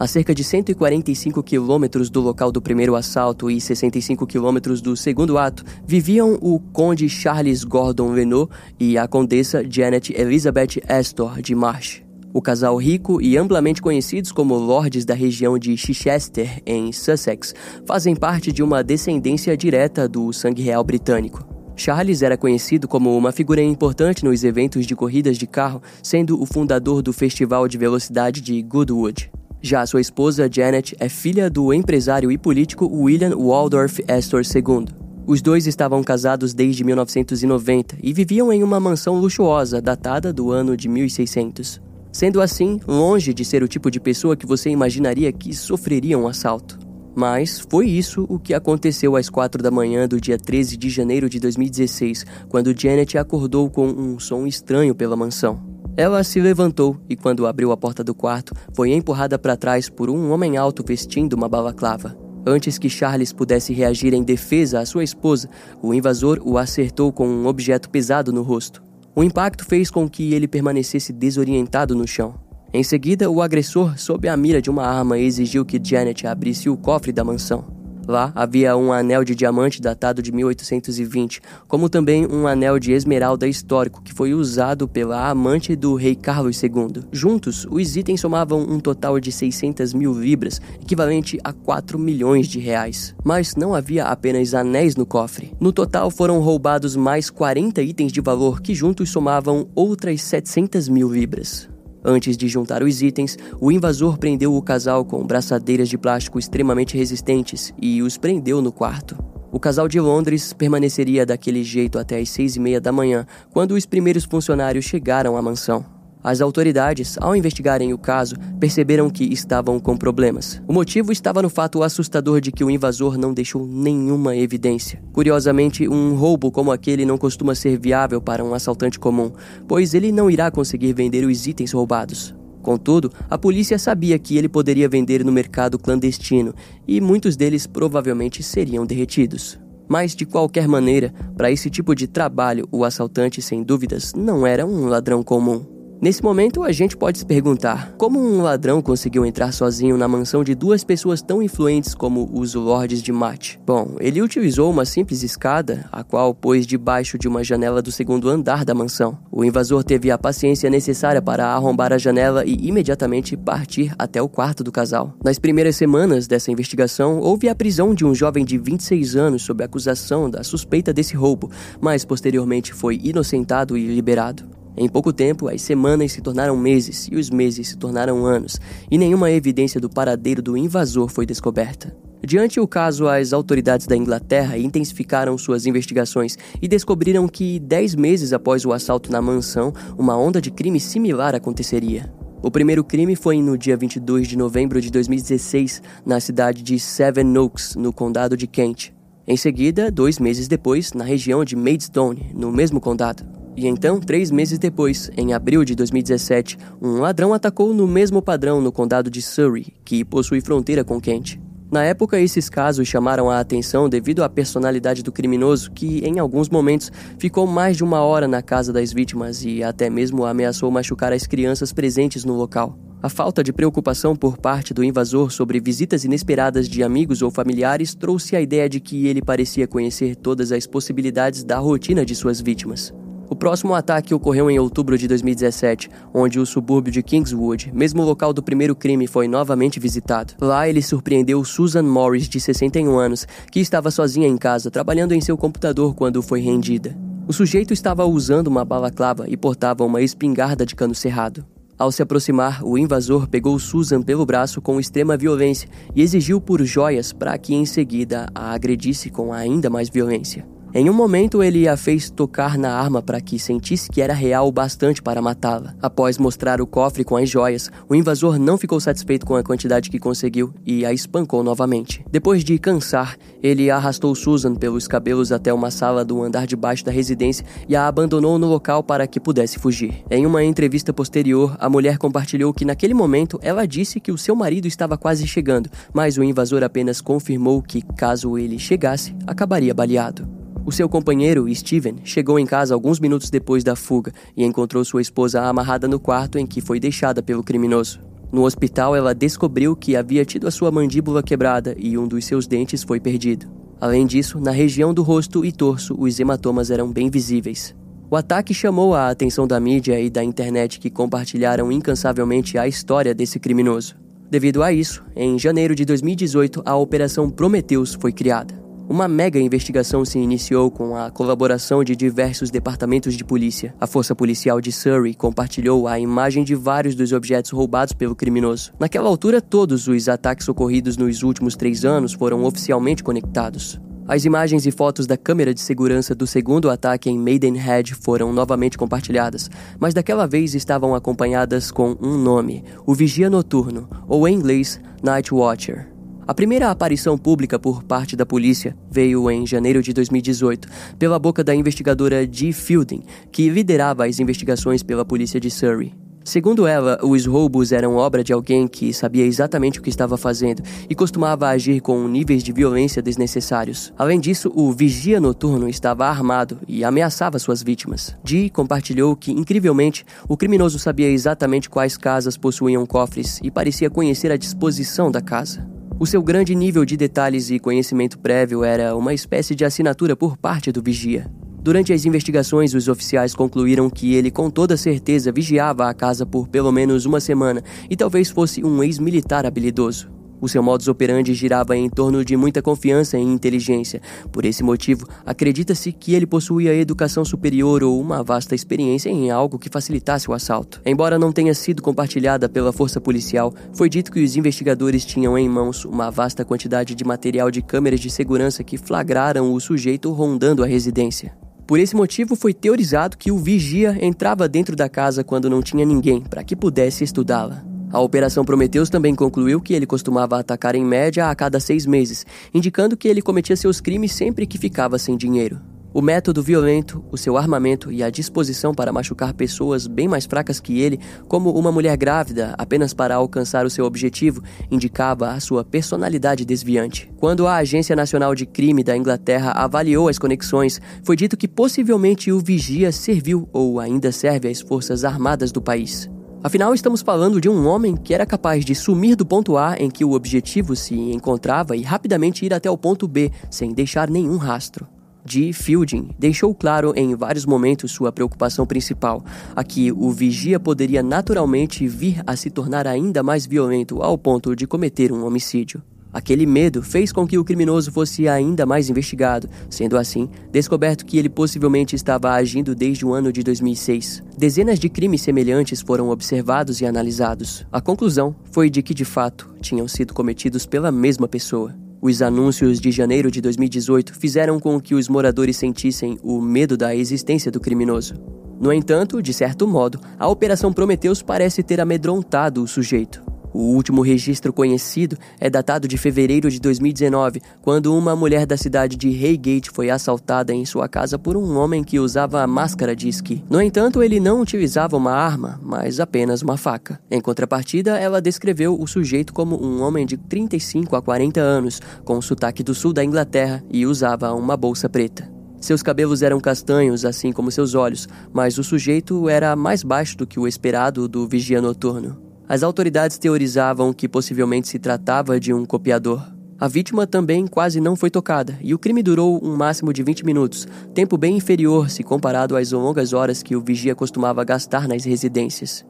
A 0.00 0.06
cerca 0.06 0.34
de 0.34 0.42
145 0.42 1.42
quilômetros 1.42 2.08
do 2.08 2.22
local 2.22 2.50
do 2.50 2.62
primeiro 2.62 2.96
assalto 2.96 3.50
e 3.50 3.60
65 3.60 4.26
quilômetros 4.26 4.80
do 4.80 4.96
segundo 4.96 5.36
ato, 5.36 5.62
viviam 5.86 6.38
o 6.40 6.58
conde 6.58 7.06
Charles 7.06 7.64
Gordon 7.64 8.14
Renault 8.14 8.50
e 8.80 8.96
a 8.96 9.06
condessa 9.06 9.62
Janet 9.62 10.10
Elizabeth 10.18 10.80
Astor 10.88 11.42
de 11.42 11.54
Marsh. 11.54 12.00
O 12.32 12.40
casal 12.40 12.78
rico 12.78 13.20
e 13.20 13.36
amplamente 13.36 13.82
conhecidos 13.82 14.32
como 14.32 14.54
lords 14.54 15.04
da 15.04 15.12
região 15.12 15.58
de 15.58 15.76
Chichester, 15.76 16.62
em 16.64 16.92
Sussex, 16.92 17.54
fazem 17.84 18.16
parte 18.16 18.50
de 18.52 18.62
uma 18.62 18.82
descendência 18.82 19.54
direta 19.54 20.08
do 20.08 20.32
sangue 20.32 20.62
real 20.62 20.82
britânico. 20.82 21.46
Charles 21.76 22.22
era 22.22 22.38
conhecido 22.38 22.88
como 22.88 23.14
uma 23.14 23.32
figura 23.32 23.60
importante 23.60 24.24
nos 24.24 24.44
eventos 24.44 24.86
de 24.86 24.96
corridas 24.96 25.36
de 25.36 25.46
carro, 25.46 25.82
sendo 26.02 26.40
o 26.40 26.46
fundador 26.46 27.02
do 27.02 27.12
Festival 27.12 27.68
de 27.68 27.76
Velocidade 27.76 28.40
de 28.40 28.62
Goodwood. 28.62 29.30
Já 29.62 29.84
sua 29.84 30.00
esposa 30.00 30.48
Janet 30.50 30.96
é 30.98 31.06
filha 31.06 31.50
do 31.50 31.74
empresário 31.74 32.32
e 32.32 32.38
político 32.38 32.86
William 32.86 33.36
Waldorf 33.36 34.00
Astor 34.08 34.40
II. 34.42 34.86
Os 35.26 35.42
dois 35.42 35.66
estavam 35.66 36.02
casados 36.02 36.54
desde 36.54 36.82
1990 36.82 37.98
e 38.02 38.10
viviam 38.14 38.50
em 38.50 38.62
uma 38.62 38.80
mansão 38.80 39.16
luxuosa 39.16 39.80
datada 39.80 40.32
do 40.32 40.50
ano 40.50 40.74
de 40.74 40.88
1600. 40.88 41.78
Sendo 42.10 42.40
assim, 42.40 42.80
longe 42.88 43.34
de 43.34 43.44
ser 43.44 43.62
o 43.62 43.68
tipo 43.68 43.90
de 43.90 44.00
pessoa 44.00 44.34
que 44.34 44.46
você 44.46 44.70
imaginaria 44.70 45.30
que 45.30 45.54
sofreria 45.54 46.18
um 46.18 46.26
assalto. 46.26 46.78
Mas 47.14 47.60
foi 47.68 47.86
isso 47.86 48.24
o 48.30 48.38
que 48.38 48.54
aconteceu 48.54 49.14
às 49.14 49.28
quatro 49.28 49.62
da 49.62 49.70
manhã 49.70 50.08
do 50.08 50.18
dia 50.18 50.38
13 50.38 50.74
de 50.78 50.88
janeiro 50.88 51.28
de 51.28 51.38
2016, 51.38 52.24
quando 52.48 52.74
Janet 52.74 53.18
acordou 53.18 53.68
com 53.68 53.86
um 53.86 54.18
som 54.18 54.46
estranho 54.46 54.94
pela 54.94 55.16
mansão. 55.16 55.69
Ela 55.96 56.22
se 56.22 56.40
levantou 56.40 56.96
e, 57.08 57.16
quando 57.16 57.46
abriu 57.46 57.72
a 57.72 57.76
porta 57.76 58.02
do 58.02 58.14
quarto, 58.14 58.54
foi 58.74 58.92
empurrada 58.92 59.38
para 59.38 59.56
trás 59.56 59.88
por 59.88 60.08
um 60.08 60.30
homem 60.30 60.56
alto 60.56 60.84
vestindo 60.86 61.34
uma 61.34 61.48
balaclava. 61.48 62.16
Antes 62.46 62.78
que 62.78 62.88
Charles 62.88 63.32
pudesse 63.32 63.72
reagir 63.72 64.14
em 64.14 64.22
defesa 64.22 64.80
à 64.80 64.86
sua 64.86 65.04
esposa, 65.04 65.50
o 65.82 65.92
invasor 65.92 66.40
o 66.42 66.56
acertou 66.56 67.12
com 67.12 67.28
um 67.28 67.46
objeto 67.46 67.90
pesado 67.90 68.32
no 68.32 68.42
rosto. 68.42 68.82
O 69.14 69.22
impacto 69.22 69.64
fez 69.64 69.90
com 69.90 70.08
que 70.08 70.32
ele 70.32 70.48
permanecesse 70.48 71.12
desorientado 71.12 71.94
no 71.94 72.06
chão. 72.06 72.34
Em 72.72 72.84
seguida, 72.84 73.28
o 73.28 73.42
agressor, 73.42 73.98
sob 73.98 74.28
a 74.28 74.36
mira 74.36 74.62
de 74.62 74.70
uma 74.70 74.86
arma, 74.86 75.18
exigiu 75.18 75.64
que 75.64 75.80
Janet 75.82 76.26
abrisse 76.26 76.70
o 76.70 76.76
cofre 76.76 77.12
da 77.12 77.24
mansão. 77.24 77.79
Lá 78.10 78.32
havia 78.34 78.76
um 78.76 78.92
anel 78.92 79.22
de 79.22 79.36
diamante 79.36 79.80
datado 79.80 80.20
de 80.20 80.32
1820, 80.32 81.40
como 81.68 81.88
também 81.88 82.26
um 82.26 82.44
anel 82.44 82.76
de 82.76 82.90
esmeralda 82.90 83.46
histórico 83.46 84.02
que 84.02 84.12
foi 84.12 84.34
usado 84.34 84.88
pela 84.88 85.30
amante 85.30 85.76
do 85.76 85.94
rei 85.94 86.16
Carlos 86.16 86.60
II. 86.60 87.04
Juntos, 87.12 87.68
os 87.70 87.96
itens 87.96 88.20
somavam 88.20 88.62
um 88.62 88.80
total 88.80 89.20
de 89.20 89.30
600 89.30 89.94
mil 89.94 90.12
libras, 90.12 90.60
equivalente 90.82 91.38
a 91.44 91.52
4 91.52 92.00
milhões 92.00 92.48
de 92.48 92.58
reais. 92.58 93.14
Mas 93.22 93.54
não 93.54 93.76
havia 93.76 94.06
apenas 94.06 94.54
anéis 94.54 94.96
no 94.96 95.06
cofre. 95.06 95.52
No 95.60 95.72
total 95.72 96.10
foram 96.10 96.40
roubados 96.40 96.96
mais 96.96 97.30
40 97.30 97.80
itens 97.80 98.10
de 98.10 98.20
valor 98.20 98.60
que 98.60 98.74
juntos 98.74 99.10
somavam 99.10 99.68
outras 99.72 100.20
700 100.22 100.88
mil 100.88 101.08
libras. 101.08 101.68
Antes 102.04 102.36
de 102.36 102.48
juntar 102.48 102.82
os 102.82 103.02
itens, 103.02 103.36
o 103.60 103.70
invasor 103.70 104.18
prendeu 104.18 104.54
o 104.54 104.62
casal 104.62 105.04
com 105.04 105.26
braçadeiras 105.26 105.88
de 105.88 105.98
plástico 105.98 106.38
extremamente 106.38 106.96
resistentes 106.96 107.74
e 107.80 108.02
os 108.02 108.16
prendeu 108.16 108.62
no 108.62 108.72
quarto. 108.72 109.16
O 109.52 109.58
casal 109.58 109.88
de 109.88 110.00
Londres 110.00 110.52
permaneceria 110.52 111.26
daquele 111.26 111.62
jeito 111.62 111.98
até 111.98 112.18
as 112.18 112.30
seis 112.30 112.56
e 112.56 112.60
meia 112.60 112.80
da 112.80 112.92
manhã, 112.92 113.26
quando 113.50 113.72
os 113.72 113.84
primeiros 113.84 114.24
funcionários 114.24 114.84
chegaram 114.84 115.36
à 115.36 115.42
mansão. 115.42 115.99
As 116.22 116.42
autoridades, 116.42 117.16
ao 117.18 117.34
investigarem 117.34 117.94
o 117.94 117.98
caso, 117.98 118.36
perceberam 118.58 119.08
que 119.08 119.24
estavam 119.24 119.80
com 119.80 119.96
problemas. 119.96 120.60
O 120.68 120.72
motivo 120.72 121.12
estava 121.12 121.40
no 121.40 121.48
fato 121.48 121.82
assustador 121.82 122.42
de 122.42 122.52
que 122.52 122.62
o 122.62 122.70
invasor 122.70 123.16
não 123.16 123.32
deixou 123.32 123.66
nenhuma 123.66 124.36
evidência. 124.36 125.02
Curiosamente, 125.14 125.88
um 125.88 126.14
roubo 126.14 126.50
como 126.50 126.72
aquele 126.72 127.06
não 127.06 127.16
costuma 127.16 127.54
ser 127.54 127.78
viável 127.78 128.20
para 128.20 128.44
um 128.44 128.52
assaltante 128.52 128.98
comum, 128.98 129.32
pois 129.66 129.94
ele 129.94 130.12
não 130.12 130.30
irá 130.30 130.50
conseguir 130.50 130.92
vender 130.92 131.24
os 131.24 131.46
itens 131.46 131.72
roubados. 131.72 132.34
Contudo, 132.60 133.10
a 133.30 133.38
polícia 133.38 133.78
sabia 133.78 134.18
que 134.18 134.36
ele 134.36 134.48
poderia 134.48 134.90
vender 134.90 135.24
no 135.24 135.32
mercado 135.32 135.78
clandestino 135.78 136.54
e 136.86 137.00
muitos 137.00 137.34
deles 137.34 137.66
provavelmente 137.66 138.42
seriam 138.42 138.84
derretidos. 138.84 139.58
Mas, 139.88 140.14
de 140.14 140.26
qualquer 140.26 140.68
maneira, 140.68 141.12
para 141.34 141.50
esse 141.50 141.70
tipo 141.70 141.94
de 141.94 142.06
trabalho, 142.06 142.68
o 142.70 142.84
assaltante, 142.84 143.40
sem 143.40 143.62
dúvidas, 143.62 144.12
não 144.14 144.46
era 144.46 144.66
um 144.66 144.86
ladrão 144.86 145.22
comum. 145.22 145.79
Nesse 146.00 146.22
momento, 146.22 146.62
a 146.62 146.72
gente 146.72 146.96
pode 146.96 147.18
se 147.18 147.26
perguntar: 147.26 147.92
como 147.98 148.18
um 148.18 148.40
ladrão 148.40 148.80
conseguiu 148.80 149.26
entrar 149.26 149.52
sozinho 149.52 149.98
na 149.98 150.08
mansão 150.08 150.42
de 150.42 150.54
duas 150.54 150.82
pessoas 150.82 151.20
tão 151.20 151.42
influentes 151.42 151.94
como 151.94 152.30
os 152.32 152.54
Lords 152.54 153.02
de 153.02 153.12
Mate? 153.12 153.60
Bom, 153.66 153.96
ele 154.00 154.22
utilizou 154.22 154.70
uma 154.70 154.86
simples 154.86 155.22
escada, 155.22 155.84
a 155.92 156.02
qual 156.02 156.34
pôs 156.34 156.66
debaixo 156.66 157.18
de 157.18 157.28
uma 157.28 157.44
janela 157.44 157.82
do 157.82 157.92
segundo 157.92 158.30
andar 158.30 158.64
da 158.64 158.74
mansão. 158.74 159.18
O 159.30 159.44
invasor 159.44 159.84
teve 159.84 160.10
a 160.10 160.16
paciência 160.16 160.70
necessária 160.70 161.20
para 161.20 161.48
arrombar 161.48 161.92
a 161.92 161.98
janela 161.98 162.46
e 162.46 162.54
imediatamente 162.66 163.36
partir 163.36 163.92
até 163.98 164.22
o 164.22 164.28
quarto 164.28 164.64
do 164.64 164.72
casal. 164.72 165.12
Nas 165.22 165.38
primeiras 165.38 165.76
semanas 165.76 166.26
dessa 166.26 166.50
investigação, 166.50 167.20
houve 167.20 167.46
a 167.46 167.54
prisão 167.54 167.94
de 167.94 168.06
um 168.06 168.14
jovem 168.14 168.42
de 168.42 168.56
26 168.56 169.16
anos 169.16 169.42
sob 169.42 169.62
acusação 169.62 170.30
da 170.30 170.42
suspeita 170.42 170.94
desse 170.94 171.14
roubo, 171.14 171.50
mas 171.78 172.06
posteriormente 172.06 172.72
foi 172.72 172.98
inocentado 173.04 173.76
e 173.76 173.86
liberado. 173.86 174.59
Em 174.82 174.88
pouco 174.88 175.12
tempo, 175.12 175.46
as 175.46 175.60
semanas 175.60 176.10
se 176.10 176.22
tornaram 176.22 176.56
meses 176.56 177.06
e 177.12 177.14
os 177.14 177.28
meses 177.28 177.68
se 177.68 177.76
tornaram 177.76 178.24
anos, 178.24 178.58
e 178.90 178.96
nenhuma 178.96 179.30
evidência 179.30 179.78
do 179.78 179.90
paradeiro 179.90 180.40
do 180.40 180.56
invasor 180.56 181.10
foi 181.10 181.26
descoberta. 181.26 181.94
Diante 182.26 182.58
o 182.58 182.66
caso, 182.66 183.06
as 183.06 183.34
autoridades 183.34 183.86
da 183.86 183.94
Inglaterra 183.94 184.56
intensificaram 184.56 185.36
suas 185.36 185.66
investigações 185.66 186.38
e 186.62 186.66
descobriram 186.66 187.28
que, 187.28 187.60
dez 187.60 187.94
meses 187.94 188.32
após 188.32 188.64
o 188.64 188.72
assalto 188.72 189.12
na 189.12 189.20
mansão, 189.20 189.70
uma 189.98 190.16
onda 190.16 190.40
de 190.40 190.50
crime 190.50 190.80
similar 190.80 191.34
aconteceria. 191.34 192.10
O 192.42 192.50
primeiro 192.50 192.82
crime 192.82 193.14
foi 193.14 193.42
no 193.42 193.58
dia 193.58 193.76
22 193.76 194.28
de 194.28 194.38
novembro 194.38 194.80
de 194.80 194.90
2016, 194.90 195.82
na 196.06 196.18
cidade 196.20 196.62
de 196.62 196.78
Seven 196.78 197.36
Oaks, 197.36 197.76
no 197.76 197.92
condado 197.92 198.34
de 198.34 198.46
Kent. 198.46 198.94
Em 199.28 199.36
seguida, 199.36 199.90
dois 199.90 200.18
meses 200.18 200.48
depois, 200.48 200.94
na 200.94 201.04
região 201.04 201.44
de 201.44 201.54
Maidstone, 201.54 202.32
no 202.34 202.50
mesmo 202.50 202.80
condado. 202.80 203.39
E 203.60 203.66
então, 203.66 204.00
três 204.00 204.30
meses 204.30 204.58
depois, 204.58 205.10
em 205.18 205.34
abril 205.34 205.66
de 205.66 205.74
2017, 205.74 206.56
um 206.80 206.94
ladrão 206.94 207.34
atacou 207.34 207.74
no 207.74 207.86
mesmo 207.86 208.22
padrão 208.22 208.58
no 208.58 208.72
condado 208.72 209.10
de 209.10 209.20
Surrey, 209.20 209.66
que 209.84 210.02
possui 210.02 210.40
fronteira 210.40 210.82
com 210.82 210.98
Kent. 210.98 211.38
Na 211.70 211.84
época, 211.84 212.18
esses 212.18 212.48
casos 212.48 212.88
chamaram 212.88 213.28
a 213.28 213.38
atenção 213.38 213.86
devido 213.86 214.24
à 214.24 214.30
personalidade 214.30 215.02
do 215.02 215.12
criminoso, 215.12 215.70
que, 215.72 215.98
em 215.98 216.18
alguns 216.18 216.48
momentos, 216.48 216.90
ficou 217.18 217.46
mais 217.46 217.76
de 217.76 217.84
uma 217.84 218.00
hora 218.00 218.26
na 218.26 218.40
casa 218.40 218.72
das 218.72 218.94
vítimas 218.94 219.44
e 219.44 219.62
até 219.62 219.90
mesmo 219.90 220.24
ameaçou 220.24 220.70
machucar 220.70 221.12
as 221.12 221.26
crianças 221.26 221.70
presentes 221.70 222.24
no 222.24 222.36
local. 222.36 222.78
A 223.02 223.10
falta 223.10 223.44
de 223.44 223.52
preocupação 223.52 224.16
por 224.16 224.38
parte 224.38 224.72
do 224.72 224.82
invasor 224.82 225.30
sobre 225.30 225.60
visitas 225.60 226.02
inesperadas 226.02 226.66
de 226.66 226.82
amigos 226.82 227.20
ou 227.20 227.30
familiares 227.30 227.94
trouxe 227.94 228.34
a 228.34 228.40
ideia 228.40 228.70
de 228.70 228.80
que 228.80 229.06
ele 229.06 229.20
parecia 229.20 229.68
conhecer 229.68 230.16
todas 230.16 230.50
as 230.50 230.66
possibilidades 230.66 231.44
da 231.44 231.58
rotina 231.58 232.06
de 232.06 232.14
suas 232.14 232.40
vítimas. 232.40 232.90
O 233.30 233.36
próximo 233.36 233.74
ataque 233.76 234.12
ocorreu 234.12 234.50
em 234.50 234.58
outubro 234.58 234.98
de 234.98 235.06
2017, 235.06 235.88
onde 236.12 236.40
o 236.40 236.44
subúrbio 236.44 236.92
de 236.92 237.00
Kingswood, 237.00 237.70
mesmo 237.72 238.02
local 238.02 238.32
do 238.32 238.42
primeiro 238.42 238.74
crime, 238.74 239.06
foi 239.06 239.28
novamente 239.28 239.78
visitado. 239.78 240.34
Lá 240.40 240.68
ele 240.68 240.82
surpreendeu 240.82 241.44
Susan 241.44 241.84
Morris, 241.84 242.28
de 242.28 242.40
61 242.40 242.98
anos, 242.98 243.28
que 243.52 243.60
estava 243.60 243.92
sozinha 243.92 244.26
em 244.26 244.36
casa, 244.36 244.68
trabalhando 244.68 245.12
em 245.12 245.20
seu 245.20 245.38
computador 245.38 245.94
quando 245.94 246.20
foi 246.20 246.40
rendida. 246.40 246.98
O 247.28 247.32
sujeito 247.32 247.72
estava 247.72 248.04
usando 248.04 248.48
uma 248.48 248.64
balaclava 248.64 249.26
e 249.28 249.36
portava 249.36 249.84
uma 249.84 250.02
espingarda 250.02 250.66
de 250.66 250.74
cano 250.74 250.94
cerrado. 250.94 251.46
Ao 251.78 251.92
se 251.92 252.02
aproximar, 252.02 252.64
o 252.64 252.76
invasor 252.76 253.28
pegou 253.28 253.56
Susan 253.60 254.02
pelo 254.02 254.26
braço 254.26 254.60
com 254.60 254.80
extrema 254.80 255.16
violência 255.16 255.68
e 255.94 256.02
exigiu 256.02 256.40
por 256.40 256.64
joias 256.64 257.12
para 257.12 257.38
que 257.38 257.54
em 257.54 257.64
seguida 257.64 258.26
a 258.34 258.52
agredisse 258.52 259.08
com 259.08 259.32
ainda 259.32 259.70
mais 259.70 259.88
violência. 259.88 260.44
Em 260.72 260.88
um 260.88 260.92
momento, 260.92 261.42
ele 261.42 261.66
a 261.66 261.76
fez 261.76 262.10
tocar 262.10 262.56
na 262.56 262.72
arma 262.72 263.02
para 263.02 263.20
que 263.20 263.40
sentisse 263.40 263.90
que 263.90 264.00
era 264.00 264.14
real 264.14 264.46
o 264.46 264.52
bastante 264.52 265.02
para 265.02 265.20
matá-la. 265.20 265.74
Após 265.82 266.16
mostrar 266.16 266.60
o 266.60 266.66
cofre 266.66 267.02
com 267.02 267.16
as 267.16 267.28
joias, 267.28 267.68
o 267.88 267.94
invasor 267.94 268.38
não 268.38 268.56
ficou 268.56 268.78
satisfeito 268.78 269.26
com 269.26 269.34
a 269.34 269.42
quantidade 269.42 269.90
que 269.90 269.98
conseguiu 269.98 270.54
e 270.64 270.86
a 270.86 270.92
espancou 270.92 271.42
novamente. 271.42 272.04
Depois 272.08 272.44
de 272.44 272.56
cansar, 272.56 273.16
ele 273.42 273.68
arrastou 273.68 274.14
Susan 274.14 274.54
pelos 274.54 274.86
cabelos 274.86 275.32
até 275.32 275.52
uma 275.52 275.72
sala 275.72 276.04
do 276.04 276.22
andar 276.22 276.46
de 276.46 276.54
baixo 276.54 276.84
da 276.84 276.92
residência 276.92 277.44
e 277.68 277.74
a 277.74 277.88
abandonou 277.88 278.38
no 278.38 278.46
local 278.46 278.84
para 278.84 279.08
que 279.08 279.18
pudesse 279.18 279.58
fugir. 279.58 280.04
Em 280.08 280.24
uma 280.24 280.44
entrevista 280.44 280.92
posterior, 280.92 281.56
a 281.58 281.68
mulher 281.68 281.98
compartilhou 281.98 282.54
que 282.54 282.64
naquele 282.64 282.94
momento 282.94 283.40
ela 283.42 283.66
disse 283.66 283.98
que 283.98 284.12
o 284.12 284.18
seu 284.18 284.36
marido 284.36 284.68
estava 284.68 284.96
quase 284.96 285.26
chegando, 285.26 285.68
mas 285.92 286.16
o 286.16 286.22
invasor 286.22 286.62
apenas 286.62 287.00
confirmou 287.00 287.60
que, 287.60 287.82
caso 287.82 288.38
ele 288.38 288.56
chegasse, 288.56 289.16
acabaria 289.26 289.74
baleado. 289.74 290.39
O 290.70 290.72
seu 290.72 290.88
companheiro, 290.88 291.52
Steven, 291.52 291.96
chegou 292.04 292.38
em 292.38 292.46
casa 292.46 292.74
alguns 292.74 293.00
minutos 293.00 293.28
depois 293.28 293.64
da 293.64 293.74
fuga 293.74 294.12
e 294.36 294.44
encontrou 294.44 294.84
sua 294.84 295.02
esposa 295.02 295.42
amarrada 295.42 295.88
no 295.88 295.98
quarto 295.98 296.38
em 296.38 296.46
que 296.46 296.60
foi 296.60 296.78
deixada 296.78 297.20
pelo 297.20 297.42
criminoso. 297.42 297.98
No 298.30 298.44
hospital, 298.44 298.94
ela 298.94 299.12
descobriu 299.12 299.74
que 299.74 299.96
havia 299.96 300.24
tido 300.24 300.46
a 300.46 300.50
sua 300.52 300.70
mandíbula 300.70 301.24
quebrada 301.24 301.74
e 301.76 301.98
um 301.98 302.06
dos 302.06 302.24
seus 302.24 302.46
dentes 302.46 302.84
foi 302.84 303.00
perdido. 303.00 303.50
Além 303.80 304.06
disso, 304.06 304.38
na 304.38 304.52
região 304.52 304.94
do 304.94 305.02
rosto 305.02 305.44
e 305.44 305.50
torso, 305.50 305.96
os 305.98 306.20
hematomas 306.20 306.70
eram 306.70 306.92
bem 306.92 307.10
visíveis. 307.10 307.74
O 308.08 308.14
ataque 308.14 308.54
chamou 308.54 308.94
a 308.94 309.10
atenção 309.10 309.48
da 309.48 309.58
mídia 309.58 310.00
e 310.00 310.08
da 310.08 310.22
internet 310.22 310.78
que 310.78 310.88
compartilharam 310.88 311.72
incansavelmente 311.72 312.56
a 312.56 312.68
história 312.68 313.12
desse 313.12 313.40
criminoso. 313.40 313.96
Devido 314.30 314.62
a 314.62 314.72
isso, 314.72 315.02
em 315.16 315.36
janeiro 315.36 315.74
de 315.74 315.84
2018, 315.84 316.62
a 316.64 316.76
Operação 316.76 317.28
Prometheus 317.28 317.94
foi 317.94 318.12
criada. 318.12 318.69
Uma 318.90 319.06
mega 319.06 319.38
investigação 319.38 320.04
se 320.04 320.18
iniciou 320.18 320.68
com 320.68 320.96
a 320.96 321.12
colaboração 321.12 321.84
de 321.84 321.94
diversos 321.94 322.50
departamentos 322.50 323.14
de 323.14 323.22
polícia. 323.22 323.72
A 323.80 323.86
Força 323.86 324.16
Policial 324.16 324.60
de 324.60 324.72
Surrey 324.72 325.14
compartilhou 325.14 325.86
a 325.86 326.00
imagem 326.00 326.42
de 326.42 326.56
vários 326.56 326.96
dos 326.96 327.12
objetos 327.12 327.52
roubados 327.52 327.92
pelo 327.92 328.16
criminoso. 328.16 328.72
Naquela 328.80 329.08
altura, 329.08 329.40
todos 329.40 329.86
os 329.86 330.08
ataques 330.08 330.48
ocorridos 330.48 330.96
nos 330.96 331.22
últimos 331.22 331.54
três 331.54 331.84
anos 331.84 332.14
foram 332.14 332.42
oficialmente 332.42 333.04
conectados. 333.04 333.80
As 334.08 334.24
imagens 334.24 334.66
e 334.66 334.72
fotos 334.72 335.06
da 335.06 335.16
câmera 335.16 335.54
de 335.54 335.60
segurança 335.60 336.12
do 336.12 336.26
segundo 336.26 336.68
ataque 336.68 337.08
em 337.08 337.16
Maidenhead 337.16 337.94
foram 337.94 338.32
novamente 338.32 338.76
compartilhadas, 338.76 339.48
mas 339.78 339.94
daquela 339.94 340.26
vez 340.26 340.52
estavam 340.56 340.96
acompanhadas 340.96 341.70
com 341.70 341.96
um 342.02 342.18
nome: 342.18 342.64
o 342.84 342.92
Vigia 342.92 343.30
Noturno, 343.30 343.88
ou 344.08 344.26
em 344.26 344.34
inglês, 344.34 344.80
Night 345.00 345.32
Watcher. 345.32 345.99
A 346.26 346.34
primeira 346.34 346.70
aparição 346.70 347.18
pública 347.18 347.58
por 347.58 347.82
parte 347.82 348.14
da 348.14 348.24
polícia 348.24 348.76
veio 348.90 349.30
em 349.30 349.46
janeiro 349.46 349.82
de 349.82 349.92
2018, 349.92 350.68
pela 350.98 351.18
boca 351.18 351.42
da 351.42 351.54
investigadora 351.54 352.26
Dee 352.26 352.52
Fielding, 352.52 353.02
que 353.32 353.48
liderava 353.48 354.06
as 354.06 354.20
investigações 354.20 354.82
pela 354.82 355.04
polícia 355.04 355.40
de 355.40 355.50
Surrey. 355.50 355.92
Segundo 356.22 356.66
ela, 356.66 356.98
os 357.02 357.24
roubos 357.24 357.72
eram 357.72 357.96
obra 357.96 358.22
de 358.22 358.32
alguém 358.32 358.68
que 358.68 358.92
sabia 358.92 359.24
exatamente 359.24 359.78
o 359.78 359.82
que 359.82 359.88
estava 359.88 360.18
fazendo 360.18 360.62
e 360.88 360.94
costumava 360.94 361.48
agir 361.48 361.80
com 361.80 362.06
níveis 362.06 362.42
de 362.42 362.52
violência 362.52 363.00
desnecessários. 363.00 363.92
Além 363.98 364.20
disso, 364.20 364.52
o 364.54 364.70
vigia 364.70 365.18
noturno 365.18 365.68
estava 365.68 366.06
armado 366.06 366.58
e 366.68 366.84
ameaçava 366.84 367.38
suas 367.38 367.62
vítimas. 367.62 368.16
Dee 368.22 368.50
compartilhou 368.50 369.16
que, 369.16 369.32
incrivelmente, 369.32 370.04
o 370.28 370.36
criminoso 370.36 370.78
sabia 370.78 371.08
exatamente 371.08 371.70
quais 371.70 371.96
casas 371.96 372.36
possuíam 372.36 372.84
cofres 372.84 373.40
e 373.42 373.50
parecia 373.50 373.88
conhecer 373.88 374.30
a 374.30 374.36
disposição 374.36 375.10
da 375.10 375.22
casa. 375.22 375.79
O 376.00 376.06
seu 376.06 376.22
grande 376.22 376.54
nível 376.54 376.82
de 376.82 376.96
detalhes 376.96 377.50
e 377.50 377.58
conhecimento 377.58 378.18
prévio 378.18 378.64
era 378.64 378.96
uma 378.96 379.12
espécie 379.12 379.54
de 379.54 379.66
assinatura 379.66 380.16
por 380.16 380.34
parte 380.34 380.72
do 380.72 380.82
vigia. 380.82 381.30
Durante 381.62 381.92
as 381.92 382.06
investigações, 382.06 382.72
os 382.72 382.88
oficiais 382.88 383.34
concluíram 383.34 383.90
que 383.90 384.14
ele 384.14 384.30
com 384.30 384.48
toda 384.48 384.78
certeza 384.78 385.30
vigiava 385.30 385.90
a 385.90 385.92
casa 385.92 386.24
por 386.24 386.48
pelo 386.48 386.72
menos 386.72 387.04
uma 387.04 387.20
semana 387.20 387.62
e 387.90 387.94
talvez 387.94 388.30
fosse 388.30 388.64
um 388.64 388.82
ex-militar 388.82 389.44
habilidoso. 389.44 390.10
O 390.40 390.48
seu 390.48 390.62
modus 390.62 390.88
operandi 390.88 391.34
girava 391.34 391.76
em 391.76 391.88
torno 391.88 392.24
de 392.24 392.36
muita 392.36 392.62
confiança 392.62 393.18
e 393.18 393.22
inteligência. 393.22 394.00
Por 394.32 394.44
esse 394.44 394.62
motivo, 394.62 395.06
acredita-se 395.24 395.92
que 395.92 396.14
ele 396.14 396.26
possuía 396.26 396.74
educação 396.74 397.24
superior 397.24 397.82
ou 397.82 398.00
uma 398.00 398.22
vasta 398.22 398.54
experiência 398.54 399.10
em 399.10 399.30
algo 399.30 399.58
que 399.58 399.68
facilitasse 399.68 400.30
o 400.30 400.32
assalto. 400.32 400.80
Embora 400.84 401.18
não 401.18 401.32
tenha 401.32 401.52
sido 401.54 401.82
compartilhada 401.82 402.48
pela 402.48 402.72
força 402.72 403.00
policial, 403.00 403.52
foi 403.74 403.88
dito 403.88 404.10
que 404.10 404.22
os 404.22 404.36
investigadores 404.36 405.04
tinham 405.04 405.36
em 405.36 405.48
mãos 405.48 405.84
uma 405.84 406.10
vasta 406.10 406.44
quantidade 406.44 406.94
de 406.94 407.04
material 407.04 407.50
de 407.50 407.60
câmeras 407.60 408.00
de 408.00 408.10
segurança 408.10 408.64
que 408.64 408.78
flagraram 408.78 409.52
o 409.52 409.60
sujeito 409.60 410.10
rondando 410.12 410.64
a 410.64 410.66
residência. 410.66 411.34
Por 411.66 411.78
esse 411.78 411.94
motivo, 411.94 412.34
foi 412.34 412.52
teorizado 412.52 413.16
que 413.16 413.30
o 413.30 413.38
vigia 413.38 413.96
entrava 414.04 414.48
dentro 414.48 414.74
da 414.74 414.88
casa 414.88 415.22
quando 415.22 415.48
não 415.48 415.62
tinha 415.62 415.84
ninguém, 415.84 416.20
para 416.20 416.42
que 416.42 416.56
pudesse 416.56 417.04
estudá-la. 417.04 417.69
A 417.92 417.98
Operação 417.98 418.44
Prometheus 418.44 418.88
também 418.88 419.16
concluiu 419.16 419.60
que 419.60 419.74
ele 419.74 419.84
costumava 419.84 420.38
atacar 420.38 420.76
em 420.76 420.84
média 420.84 421.28
a 421.28 421.34
cada 421.34 421.58
seis 421.58 421.86
meses, 421.86 422.24
indicando 422.54 422.96
que 422.96 423.08
ele 423.08 423.20
cometia 423.20 423.56
seus 423.56 423.80
crimes 423.80 424.12
sempre 424.12 424.46
que 424.46 424.58
ficava 424.58 424.96
sem 424.96 425.16
dinheiro. 425.16 425.60
O 425.92 426.00
método 426.00 426.40
violento, 426.40 427.04
o 427.10 427.18
seu 427.18 427.36
armamento 427.36 427.90
e 427.90 428.00
a 428.00 428.08
disposição 428.08 428.72
para 428.72 428.92
machucar 428.92 429.34
pessoas 429.34 429.88
bem 429.88 430.06
mais 430.06 430.24
fracas 430.24 430.60
que 430.60 430.78
ele, 430.80 431.00
como 431.26 431.50
uma 431.50 431.72
mulher 431.72 431.96
grávida, 431.96 432.54
apenas 432.56 432.94
para 432.94 433.16
alcançar 433.16 433.66
o 433.66 433.70
seu 433.70 433.84
objetivo, 433.84 434.40
indicava 434.70 435.30
a 435.30 435.40
sua 435.40 435.64
personalidade 435.64 436.44
desviante. 436.44 437.10
Quando 437.16 437.44
a 437.48 437.56
Agência 437.56 437.96
Nacional 437.96 438.36
de 438.36 438.46
Crime 438.46 438.84
da 438.84 438.96
Inglaterra 438.96 439.50
avaliou 439.50 440.08
as 440.08 440.16
conexões, 440.16 440.80
foi 441.02 441.16
dito 441.16 441.36
que 441.36 441.48
possivelmente 441.48 442.30
o 442.30 442.38
vigia 442.38 442.92
serviu 442.92 443.48
ou 443.52 443.80
ainda 443.80 444.12
serve 444.12 444.48
às 444.48 444.60
forças 444.60 445.04
armadas 445.04 445.50
do 445.50 445.60
país. 445.60 446.08
Afinal, 446.42 446.72
estamos 446.72 447.02
falando 447.02 447.38
de 447.38 447.50
um 447.50 447.66
homem 447.66 447.94
que 447.94 448.14
era 448.14 448.24
capaz 448.24 448.64
de 448.64 448.74
sumir 448.74 449.14
do 449.14 449.26
ponto 449.26 449.58
A 449.58 449.76
em 449.78 449.90
que 449.90 450.04
o 450.04 450.12
objetivo 450.12 450.74
se 450.74 450.94
encontrava 450.94 451.76
e 451.76 451.82
rapidamente 451.82 452.46
ir 452.46 452.54
até 452.54 452.70
o 452.70 452.78
ponto 452.78 453.06
B 453.06 453.30
sem 453.50 453.74
deixar 453.74 454.08
nenhum 454.08 454.38
rastro 454.38 454.88
de 455.22 455.52
Fielding 455.52 456.10
deixou 456.18 456.54
claro 456.54 456.92
em 456.96 457.14
vários 457.14 457.44
momentos 457.44 457.92
sua 457.92 458.10
preocupação 458.10 458.66
principal, 458.66 459.22
a 459.54 459.62
que 459.62 459.92
o 459.92 460.10
vigia 460.10 460.58
poderia 460.58 461.02
naturalmente 461.02 461.86
vir 461.86 462.22
a 462.26 462.34
se 462.36 462.50
tornar 462.50 462.86
ainda 462.86 463.22
mais 463.22 463.46
violento 463.46 464.02
ao 464.02 464.16
ponto 464.16 464.56
de 464.56 464.66
cometer 464.66 465.12
um 465.12 465.24
homicídio. 465.24 465.82
Aquele 466.12 466.44
medo 466.44 466.82
fez 466.82 467.12
com 467.12 467.26
que 467.26 467.38
o 467.38 467.44
criminoso 467.44 467.92
fosse 467.92 468.26
ainda 468.26 468.66
mais 468.66 468.90
investigado, 468.90 469.48
sendo 469.68 469.96
assim, 469.96 470.28
descoberto 470.50 471.06
que 471.06 471.18
ele 471.18 471.28
possivelmente 471.28 471.94
estava 471.94 472.32
agindo 472.32 472.74
desde 472.74 473.06
o 473.06 473.12
ano 473.12 473.32
de 473.32 473.42
2006. 473.42 474.22
Dezenas 474.36 474.78
de 474.78 474.88
crimes 474.88 475.22
semelhantes 475.22 475.80
foram 475.80 476.10
observados 476.10 476.80
e 476.80 476.86
analisados. 476.86 477.64
A 477.70 477.80
conclusão 477.80 478.34
foi 478.50 478.68
de 478.68 478.82
que, 478.82 478.94
de 478.94 479.04
fato, 479.04 479.54
tinham 479.60 479.86
sido 479.86 480.12
cometidos 480.12 480.66
pela 480.66 480.90
mesma 480.90 481.28
pessoa. 481.28 481.74
Os 482.02 482.22
anúncios 482.22 482.80
de 482.80 482.90
janeiro 482.90 483.30
de 483.30 483.40
2018 483.42 484.18
fizeram 484.18 484.58
com 484.58 484.80
que 484.80 484.94
os 484.94 485.08
moradores 485.08 485.58
sentissem 485.58 486.18
o 486.22 486.40
medo 486.40 486.76
da 486.76 486.96
existência 486.96 487.50
do 487.52 487.60
criminoso. 487.60 488.14
No 488.58 488.72
entanto, 488.72 489.22
de 489.22 489.32
certo 489.32 489.66
modo, 489.66 490.00
a 490.18 490.26
Operação 490.26 490.72
Prometheus 490.72 491.22
parece 491.22 491.62
ter 491.62 491.80
amedrontado 491.80 492.62
o 492.62 492.68
sujeito. 492.68 493.29
O 493.52 493.74
último 493.74 494.02
registro 494.02 494.52
conhecido 494.52 495.16
é 495.40 495.50
datado 495.50 495.88
de 495.88 495.98
fevereiro 495.98 496.50
de 496.50 496.60
2019, 496.60 497.40
quando 497.60 497.96
uma 497.96 498.14
mulher 498.14 498.46
da 498.46 498.56
cidade 498.56 498.96
de 498.96 499.10
Reigate 499.10 499.70
foi 499.70 499.90
assaltada 499.90 500.54
em 500.54 500.64
sua 500.64 500.88
casa 500.88 501.18
por 501.18 501.36
um 501.36 501.56
homem 501.56 501.82
que 501.82 501.98
usava 501.98 502.46
máscara 502.46 502.94
de 502.94 503.08
esqui. 503.08 503.44
No 503.50 503.60
entanto, 503.60 504.02
ele 504.02 504.20
não 504.20 504.40
utilizava 504.40 504.96
uma 504.96 505.12
arma, 505.12 505.60
mas 505.62 505.98
apenas 505.98 506.42
uma 506.42 506.56
faca. 506.56 507.00
Em 507.10 507.20
contrapartida, 507.20 507.98
ela 507.98 508.20
descreveu 508.20 508.80
o 508.80 508.86
sujeito 508.86 509.32
como 509.32 509.60
um 509.62 509.82
homem 509.82 510.06
de 510.06 510.16
35 510.16 510.94
a 510.94 511.02
40 511.02 511.40
anos, 511.40 511.80
com 512.04 512.20
sotaque 512.22 512.62
do 512.62 512.74
sul 512.74 512.92
da 512.92 513.04
Inglaterra 513.04 513.64
e 513.70 513.84
usava 513.84 514.32
uma 514.32 514.56
bolsa 514.56 514.88
preta. 514.88 515.30
Seus 515.60 515.82
cabelos 515.82 516.22
eram 516.22 516.40
castanhos, 516.40 517.04
assim 517.04 517.32
como 517.32 517.50
seus 517.50 517.74
olhos, 517.74 518.08
mas 518.32 518.56
o 518.56 518.64
sujeito 518.64 519.28
era 519.28 519.54
mais 519.54 519.82
baixo 519.82 520.16
do 520.16 520.26
que 520.26 520.40
o 520.40 520.48
esperado 520.48 521.06
do 521.06 521.28
vigia 521.28 521.60
noturno. 521.60 522.29
As 522.50 522.64
autoridades 522.64 523.16
teorizavam 523.16 523.92
que 523.92 524.08
possivelmente 524.08 524.66
se 524.66 524.76
tratava 524.76 525.38
de 525.38 525.54
um 525.54 525.64
copiador. 525.64 526.20
A 526.58 526.66
vítima 526.66 527.06
também 527.06 527.46
quase 527.46 527.80
não 527.80 527.94
foi 527.94 528.10
tocada 528.10 528.58
e 528.60 528.74
o 528.74 528.78
crime 528.78 529.04
durou 529.04 529.38
um 529.40 529.54
máximo 529.54 529.92
de 529.92 530.02
20 530.02 530.26
minutos, 530.26 530.66
tempo 530.92 531.16
bem 531.16 531.36
inferior 531.36 531.88
se 531.88 532.02
comparado 532.02 532.56
às 532.56 532.72
longas 532.72 533.12
horas 533.12 533.40
que 533.40 533.54
o 533.54 533.60
vigia 533.60 533.94
costumava 533.94 534.42
gastar 534.42 534.88
nas 534.88 535.04
residências. 535.04 535.86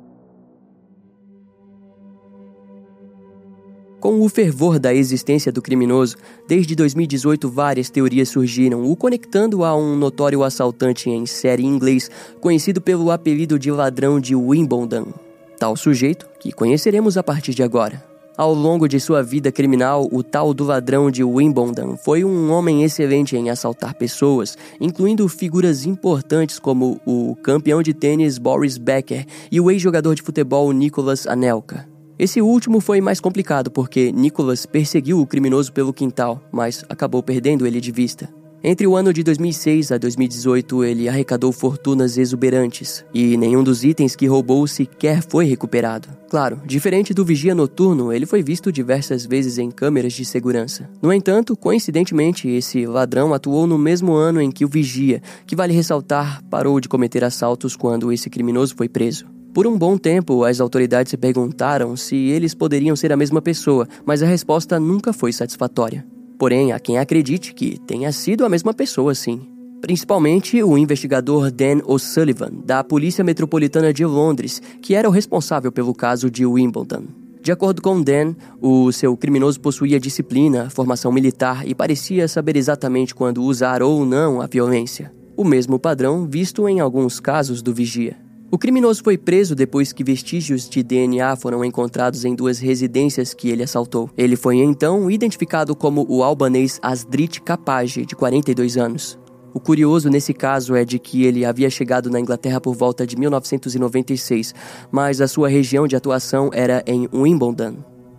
Com 3.99 4.21
o 4.21 4.29
fervor 4.29 4.79
da 4.79 4.93
existência 4.93 5.50
do 5.50 5.62
criminoso, 5.62 6.17
desde 6.47 6.76
2018 6.76 7.49
várias 7.49 7.88
teorias 7.88 8.29
surgiram, 8.29 8.85
o 8.85 8.95
conectando 8.95 9.64
a 9.64 9.75
um 9.75 9.97
notório 9.97 10.45
assaltante 10.45 11.09
em 11.09 11.25
série 11.25 11.64
inglês, 11.64 12.11
conhecido 12.38 12.83
pelo 12.83 13.11
apelido 13.11 13.59
de 13.59 13.71
ladrão 13.71 14.21
de 14.21 14.37
Wimbledon. 14.37 15.30
Tal 15.61 15.76
sujeito, 15.76 16.26
que 16.38 16.50
conheceremos 16.52 17.19
a 17.19 17.23
partir 17.23 17.52
de 17.52 17.62
agora. 17.62 18.02
Ao 18.35 18.55
longo 18.55 18.88
de 18.88 18.99
sua 18.99 19.23
vida 19.23 19.52
criminal, 19.52 20.09
o 20.11 20.23
tal 20.23 20.55
do 20.55 20.64
ladrão 20.64 21.11
de 21.11 21.23
Wimbledon 21.23 21.99
foi 21.99 22.25
um 22.25 22.50
homem 22.50 22.83
excelente 22.83 23.37
em 23.37 23.50
assaltar 23.50 23.95
pessoas, 23.95 24.57
incluindo 24.81 25.29
figuras 25.29 25.85
importantes 25.85 26.59
como 26.59 26.99
o 27.05 27.37
campeão 27.43 27.83
de 27.83 27.93
tênis 27.93 28.38
Boris 28.38 28.79
Becker 28.79 29.26
e 29.52 29.61
o 29.61 29.71
ex-jogador 29.71 30.14
de 30.14 30.23
futebol 30.23 30.73
Nicolas 30.73 31.26
Anelka. 31.26 31.87
Esse 32.19 32.40
último 32.40 32.81
foi 32.81 33.02
mais 33.02 33.21
complicado 33.21 33.71
porque 33.71 34.11
Nicolas 34.12 34.64
perseguiu 34.64 35.21
o 35.21 35.26
criminoso 35.26 35.71
pelo 35.75 35.93
quintal, 35.93 36.40
mas 36.50 36.83
acabou 36.88 37.23
perdendo 37.23 37.67
ele 37.67 37.83
de 37.83 37.93
vista. 37.93 38.40
Entre 38.62 38.87
o 38.87 38.95
ano 38.95 39.11
de 39.11 39.23
2006 39.23 39.90
a 39.90 39.97
2018, 39.97 40.85
ele 40.85 41.09
arrecadou 41.09 41.50
fortunas 41.50 42.19
exuberantes 42.19 43.02
e 43.14 43.35
nenhum 43.38 43.64
dos 43.64 43.85
itens 43.85 44.14
que 44.14 44.26
roubou 44.26 44.67
sequer 44.67 45.23
foi 45.26 45.47
recuperado. 45.47 46.09
Claro, 46.29 46.61
diferente 46.67 47.14
do 47.14 47.25
vigia 47.25 47.55
noturno, 47.55 48.12
ele 48.12 48.26
foi 48.26 48.43
visto 48.43 48.71
diversas 48.71 49.25
vezes 49.25 49.57
em 49.57 49.71
câmeras 49.71 50.12
de 50.12 50.26
segurança. 50.26 50.90
No 51.00 51.11
entanto, 51.11 51.57
coincidentemente, 51.57 52.49
esse 52.49 52.85
ladrão 52.85 53.33
atuou 53.33 53.67
no 53.67 53.79
mesmo 53.79 54.12
ano 54.12 54.43
em 54.43 54.50
que 54.50 54.64
o 54.64 54.69
vigia, 54.69 55.23
que 55.47 55.57
vale 55.57 55.73
ressaltar, 55.73 56.45
parou 56.50 56.79
de 56.81 56.88
cometer 56.88 57.25
assaltos 57.25 57.75
quando 57.75 58.12
esse 58.12 58.29
criminoso 58.29 58.75
foi 58.76 58.90
preso. 58.90 59.25
Por 59.55 59.67
um 59.67 59.76
bom 59.76 59.97
tempo, 59.97 60.45
as 60.45 60.61
autoridades 60.61 61.11
se 61.11 61.17
perguntaram 61.17 61.97
se 61.97 62.14
eles 62.14 62.55
poderiam 62.55 62.95
ser 62.95 63.11
a 63.11 63.17
mesma 63.17 63.40
pessoa, 63.40 63.88
mas 64.05 64.23
a 64.23 64.26
resposta 64.26 64.78
nunca 64.78 65.15
foi 65.15 65.32
satisfatória. 65.32 66.04
Porém, 66.41 66.73
há 66.73 66.81
quem 66.81 66.97
acredite 66.97 67.53
que 67.53 67.79
tenha 67.81 68.11
sido 68.13 68.47
a 68.47 68.49
mesma 68.49 68.73
pessoa, 68.73 69.15
sim. 69.15 69.43
Principalmente 69.83 70.63
o 70.63 70.79
investigador 70.79 71.50
Dan 71.50 71.83
O'Sullivan, 71.85 72.50
da 72.65 72.83
Polícia 72.83 73.23
Metropolitana 73.23 73.93
de 73.93 74.07
Londres, 74.07 74.63
que 74.81 74.95
era 74.95 75.07
o 75.07 75.13
responsável 75.13 75.71
pelo 75.71 75.95
caso 75.95 76.31
de 76.31 76.47
Wimbledon. 76.47 77.05
De 77.43 77.53
acordo 77.53 77.83
com 77.83 78.00
Dan, 78.00 78.35
o 78.59 78.91
seu 78.91 79.15
criminoso 79.19 79.61
possuía 79.61 80.00
disciplina, 80.00 80.71
formação 80.71 81.13
militar 81.13 81.69
e 81.69 81.75
parecia 81.75 82.26
saber 82.26 82.57
exatamente 82.57 83.15
quando 83.15 83.43
usar 83.43 83.83
ou 83.83 84.07
não 84.07 84.41
a 84.41 84.47
violência. 84.47 85.13
O 85.37 85.45
mesmo 85.45 85.79
padrão 85.79 86.26
visto 86.26 86.67
em 86.67 86.81
alguns 86.81 87.21
casos 87.21 87.61
do 87.61 87.75
vigia. 87.75 88.17
O 88.52 88.58
criminoso 88.58 89.00
foi 89.04 89.17
preso 89.17 89.54
depois 89.54 89.93
que 89.93 90.02
vestígios 90.02 90.69
de 90.69 90.82
DNA 90.82 91.36
foram 91.36 91.65
encontrados 91.65 92.25
em 92.25 92.34
duas 92.34 92.58
residências 92.58 93.32
que 93.32 93.49
ele 93.49 93.63
assaltou. 93.63 94.10
Ele 94.17 94.34
foi 94.34 94.56
então 94.56 95.08
identificado 95.08 95.76
como 95.76 96.04
o 96.08 96.25
albanês 96.25 96.80
Asdrit 96.82 97.41
Kapage, 97.43 98.04
de 98.04 98.17
42 98.17 98.76
anos. 98.76 99.17
O 99.54 99.60
curioso 99.60 100.10
nesse 100.10 100.34
caso 100.34 100.75
é 100.75 100.84
de 100.84 100.99
que 100.99 101.25
ele 101.25 101.45
havia 101.45 101.71
chegado 101.71 102.10
na 102.10 102.19
Inglaterra 102.19 102.60
por 102.60 102.75
volta 102.75 103.06
de 103.06 103.17
1996, 103.17 104.52
mas 104.91 105.21
a 105.21 105.28
sua 105.28 105.49
região 105.49 105.86
de 105.86 105.95
atuação 105.95 106.50
era 106.52 106.82
em 106.89 107.08
Wimbledon. 107.13 107.76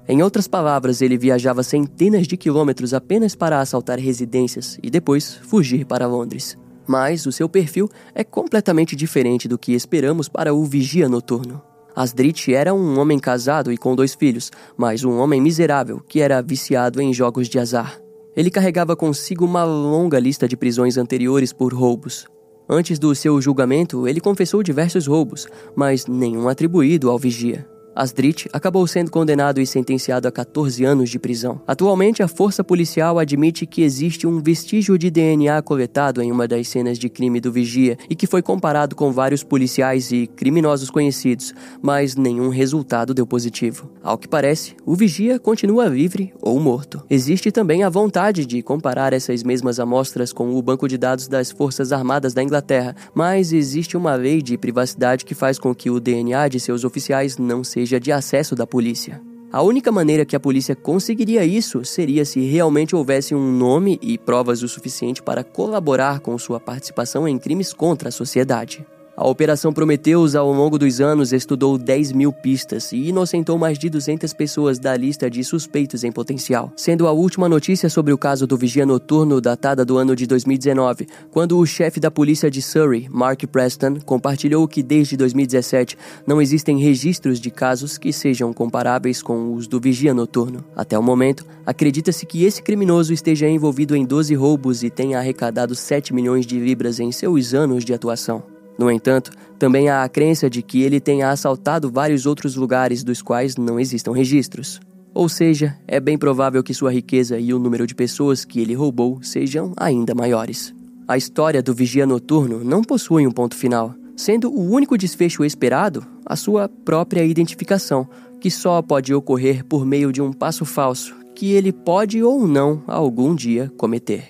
Em 0.07 0.23
outras 0.23 0.47
palavras, 0.47 1.01
ele 1.01 1.17
viajava 1.17 1.61
centenas 1.61 2.25
de 2.25 2.37
quilômetros 2.37 2.93
apenas 2.93 3.35
para 3.35 3.59
assaltar 3.59 3.99
residências 3.99 4.79
e 4.81 4.89
depois 4.89 5.35
fugir 5.35 5.85
para 5.85 6.07
Londres 6.07 6.57
mas 6.87 7.25
o 7.25 7.31
seu 7.31 7.47
perfil 7.47 7.89
é 8.13 8.23
completamente 8.23 8.95
diferente 8.95 9.47
do 9.47 9.57
que 9.57 9.73
esperamos 9.73 10.27
para 10.27 10.53
o 10.53 10.63
vigia 10.65 11.07
noturno. 11.07 11.61
Asdrit 11.95 12.53
era 12.53 12.73
um 12.73 12.99
homem 12.99 13.19
casado 13.19 13.71
e 13.71 13.77
com 13.77 13.95
dois 13.95 14.13
filhos, 14.13 14.51
mas 14.77 15.03
um 15.03 15.17
homem 15.19 15.41
miserável 15.41 15.99
que 15.99 16.21
era 16.21 16.41
viciado 16.41 17.01
em 17.01 17.13
jogos 17.13 17.49
de 17.49 17.59
azar. 17.59 17.99
Ele 18.35 18.49
carregava 18.49 18.95
consigo 18.95 19.43
uma 19.43 19.63
longa 19.63 20.17
lista 20.17 20.47
de 20.47 20.55
prisões 20.55 20.97
anteriores 20.97 21.51
por 21.51 21.73
roubos. 21.73 22.25
Antes 22.69 22.97
do 22.97 23.13
seu 23.13 23.41
julgamento, 23.41 24.07
ele 24.07 24.21
confessou 24.21 24.63
diversos 24.63 25.05
roubos, 25.05 25.47
mas 25.75 26.07
nenhum 26.07 26.47
atribuído 26.47 27.09
ao 27.09 27.19
vigia. 27.19 27.67
Asdrit 27.95 28.49
acabou 28.53 28.87
sendo 28.87 29.11
condenado 29.11 29.59
e 29.59 29.67
sentenciado 29.67 30.27
a 30.27 30.31
14 30.31 30.83
anos 30.85 31.09
de 31.09 31.19
prisão. 31.19 31.61
Atualmente, 31.67 32.23
a 32.23 32.27
força 32.27 32.63
policial 32.63 33.19
admite 33.19 33.65
que 33.65 33.81
existe 33.81 34.25
um 34.25 34.41
vestígio 34.41 34.97
de 34.97 35.11
DNA 35.11 35.61
coletado 35.61 36.21
em 36.21 36.31
uma 36.31 36.47
das 36.47 36.67
cenas 36.67 36.97
de 36.97 37.09
crime 37.09 37.41
do 37.41 37.51
vigia 37.51 37.97
e 38.09 38.15
que 38.15 38.25
foi 38.25 38.41
comparado 38.41 38.95
com 38.95 39.11
vários 39.11 39.43
policiais 39.43 40.11
e 40.11 40.25
criminosos 40.25 40.89
conhecidos, 40.89 41.53
mas 41.81 42.15
nenhum 42.15 42.49
resultado 42.49 43.13
deu 43.13 43.27
positivo. 43.27 43.91
Ao 44.01 44.17
que 44.17 44.27
parece, 44.27 44.75
o 44.85 44.95
vigia 44.95 45.37
continua 45.37 45.85
livre 45.85 46.33
ou 46.41 46.59
morto. 46.59 47.03
Existe 47.09 47.51
também 47.51 47.83
a 47.83 47.89
vontade 47.89 48.45
de 48.45 48.61
comparar 48.61 49.13
essas 49.13 49.43
mesmas 49.43 49.79
amostras 49.79 50.31
com 50.31 50.55
o 50.55 50.61
banco 50.61 50.87
de 50.87 50.97
dados 50.97 51.27
das 51.27 51.51
Forças 51.51 51.91
Armadas 51.91 52.33
da 52.33 52.41
Inglaterra, 52.41 52.95
mas 53.13 53.51
existe 53.51 53.97
uma 53.97 54.15
lei 54.15 54.41
de 54.41 54.57
privacidade 54.57 55.25
que 55.25 55.35
faz 55.35 55.59
com 55.59 55.75
que 55.75 55.89
o 55.89 55.99
DNA 55.99 56.47
de 56.47 56.59
seus 56.59 56.83
oficiais 56.83 57.37
não 57.37 57.63
seja 57.63 57.80
seja 57.81 57.99
de 57.99 58.11
acesso 58.11 58.55
da 58.55 58.67
polícia. 58.67 59.21
A 59.51 59.61
única 59.61 59.91
maneira 59.91 60.23
que 60.23 60.35
a 60.35 60.39
polícia 60.39 60.75
conseguiria 60.75 61.43
isso 61.43 61.83
seria 61.83 62.23
se 62.23 62.39
realmente 62.39 62.95
houvesse 62.95 63.33
um 63.35 63.51
nome 63.51 63.99
e 64.01 64.17
provas 64.17 64.61
o 64.61 64.67
suficiente 64.67 65.21
para 65.21 65.43
colaborar 65.43 66.19
com 66.19 66.37
sua 66.37 66.59
participação 66.59 67.27
em 67.27 67.37
crimes 67.37 67.73
contra 67.73 68.09
a 68.09 68.11
sociedade. 68.11 68.85
A 69.21 69.27
Operação 69.27 69.71
Prometheus, 69.71 70.33
ao 70.33 70.51
longo 70.51 70.79
dos 70.79 70.99
anos, 70.99 71.31
estudou 71.31 71.77
10 71.77 72.11
mil 72.11 72.33
pistas 72.33 72.91
e 72.91 73.09
inocentou 73.09 73.55
mais 73.55 73.77
de 73.77 73.87
200 73.87 74.33
pessoas 74.33 74.79
da 74.79 74.97
lista 74.97 75.29
de 75.29 75.43
suspeitos 75.43 76.03
em 76.03 76.11
potencial, 76.11 76.73
sendo 76.75 77.05
a 77.05 77.11
última 77.11 77.47
notícia 77.47 77.87
sobre 77.87 78.11
o 78.11 78.17
caso 78.17 78.47
do 78.47 78.57
vigia 78.57 78.83
noturno 78.83 79.39
datada 79.39 79.85
do 79.85 79.95
ano 79.95 80.15
de 80.15 80.25
2019, 80.25 81.07
quando 81.29 81.59
o 81.59 81.67
chefe 81.67 81.99
da 81.99 82.09
polícia 82.09 82.49
de 82.49 82.63
Surrey, 82.63 83.07
Mark 83.11 83.45
Preston, 83.45 83.99
compartilhou 84.03 84.67
que 84.67 84.81
desde 84.81 85.15
2017 85.15 85.95
não 86.25 86.41
existem 86.41 86.79
registros 86.79 87.39
de 87.39 87.51
casos 87.51 87.99
que 87.99 88.11
sejam 88.11 88.51
comparáveis 88.51 89.21
com 89.21 89.53
os 89.53 89.67
do 89.67 89.79
vigia 89.79 90.15
noturno. 90.15 90.65
Até 90.75 90.97
o 90.97 91.03
momento, 91.03 91.45
acredita-se 91.63 92.25
que 92.25 92.43
esse 92.43 92.63
criminoso 92.63 93.13
esteja 93.13 93.47
envolvido 93.47 93.95
em 93.95 94.03
12 94.03 94.33
roubos 94.33 94.81
e 94.81 94.89
tenha 94.89 95.19
arrecadado 95.19 95.75
7 95.75 96.11
milhões 96.11 96.43
de 96.43 96.59
libras 96.59 96.99
em 96.99 97.11
seus 97.11 97.53
anos 97.53 97.85
de 97.85 97.93
atuação. 97.93 98.60
No 98.81 98.89
entanto, 98.89 99.29
também 99.59 99.89
há 99.89 100.03
a 100.03 100.09
crença 100.09 100.49
de 100.49 100.63
que 100.63 100.81
ele 100.81 100.99
tenha 100.99 101.29
assaltado 101.29 101.91
vários 101.91 102.25
outros 102.25 102.55
lugares 102.55 103.03
dos 103.03 103.21
quais 103.21 103.55
não 103.55 103.79
existam 103.79 104.11
registros. 104.11 104.79
Ou 105.13 105.29
seja, 105.29 105.77
é 105.87 105.99
bem 105.99 106.17
provável 106.17 106.63
que 106.63 106.73
sua 106.73 106.91
riqueza 106.91 107.37
e 107.37 107.53
o 107.53 107.59
número 107.59 107.85
de 107.85 107.93
pessoas 107.93 108.43
que 108.43 108.59
ele 108.59 108.73
roubou 108.73 109.21
sejam 109.21 109.71
ainda 109.77 110.15
maiores. 110.15 110.73
A 111.07 111.15
história 111.15 111.61
do 111.61 111.75
vigia 111.75 112.07
noturno 112.07 112.63
não 112.63 112.81
possui 112.81 113.27
um 113.27 113.31
ponto 113.31 113.55
final, 113.55 113.93
sendo 114.17 114.49
o 114.49 114.71
único 114.71 114.97
desfecho 114.97 115.45
esperado 115.45 116.03
a 116.25 116.35
sua 116.35 116.67
própria 116.67 117.23
identificação, 117.23 118.09
que 118.39 118.49
só 118.49 118.81
pode 118.81 119.13
ocorrer 119.13 119.63
por 119.63 119.85
meio 119.85 120.11
de 120.11 120.23
um 120.23 120.33
passo 120.33 120.65
falso 120.65 121.15
que 121.35 121.51
ele 121.51 121.71
pode 121.71 122.23
ou 122.23 122.47
não 122.47 122.81
algum 122.87 123.35
dia 123.35 123.71
cometer. 123.77 124.29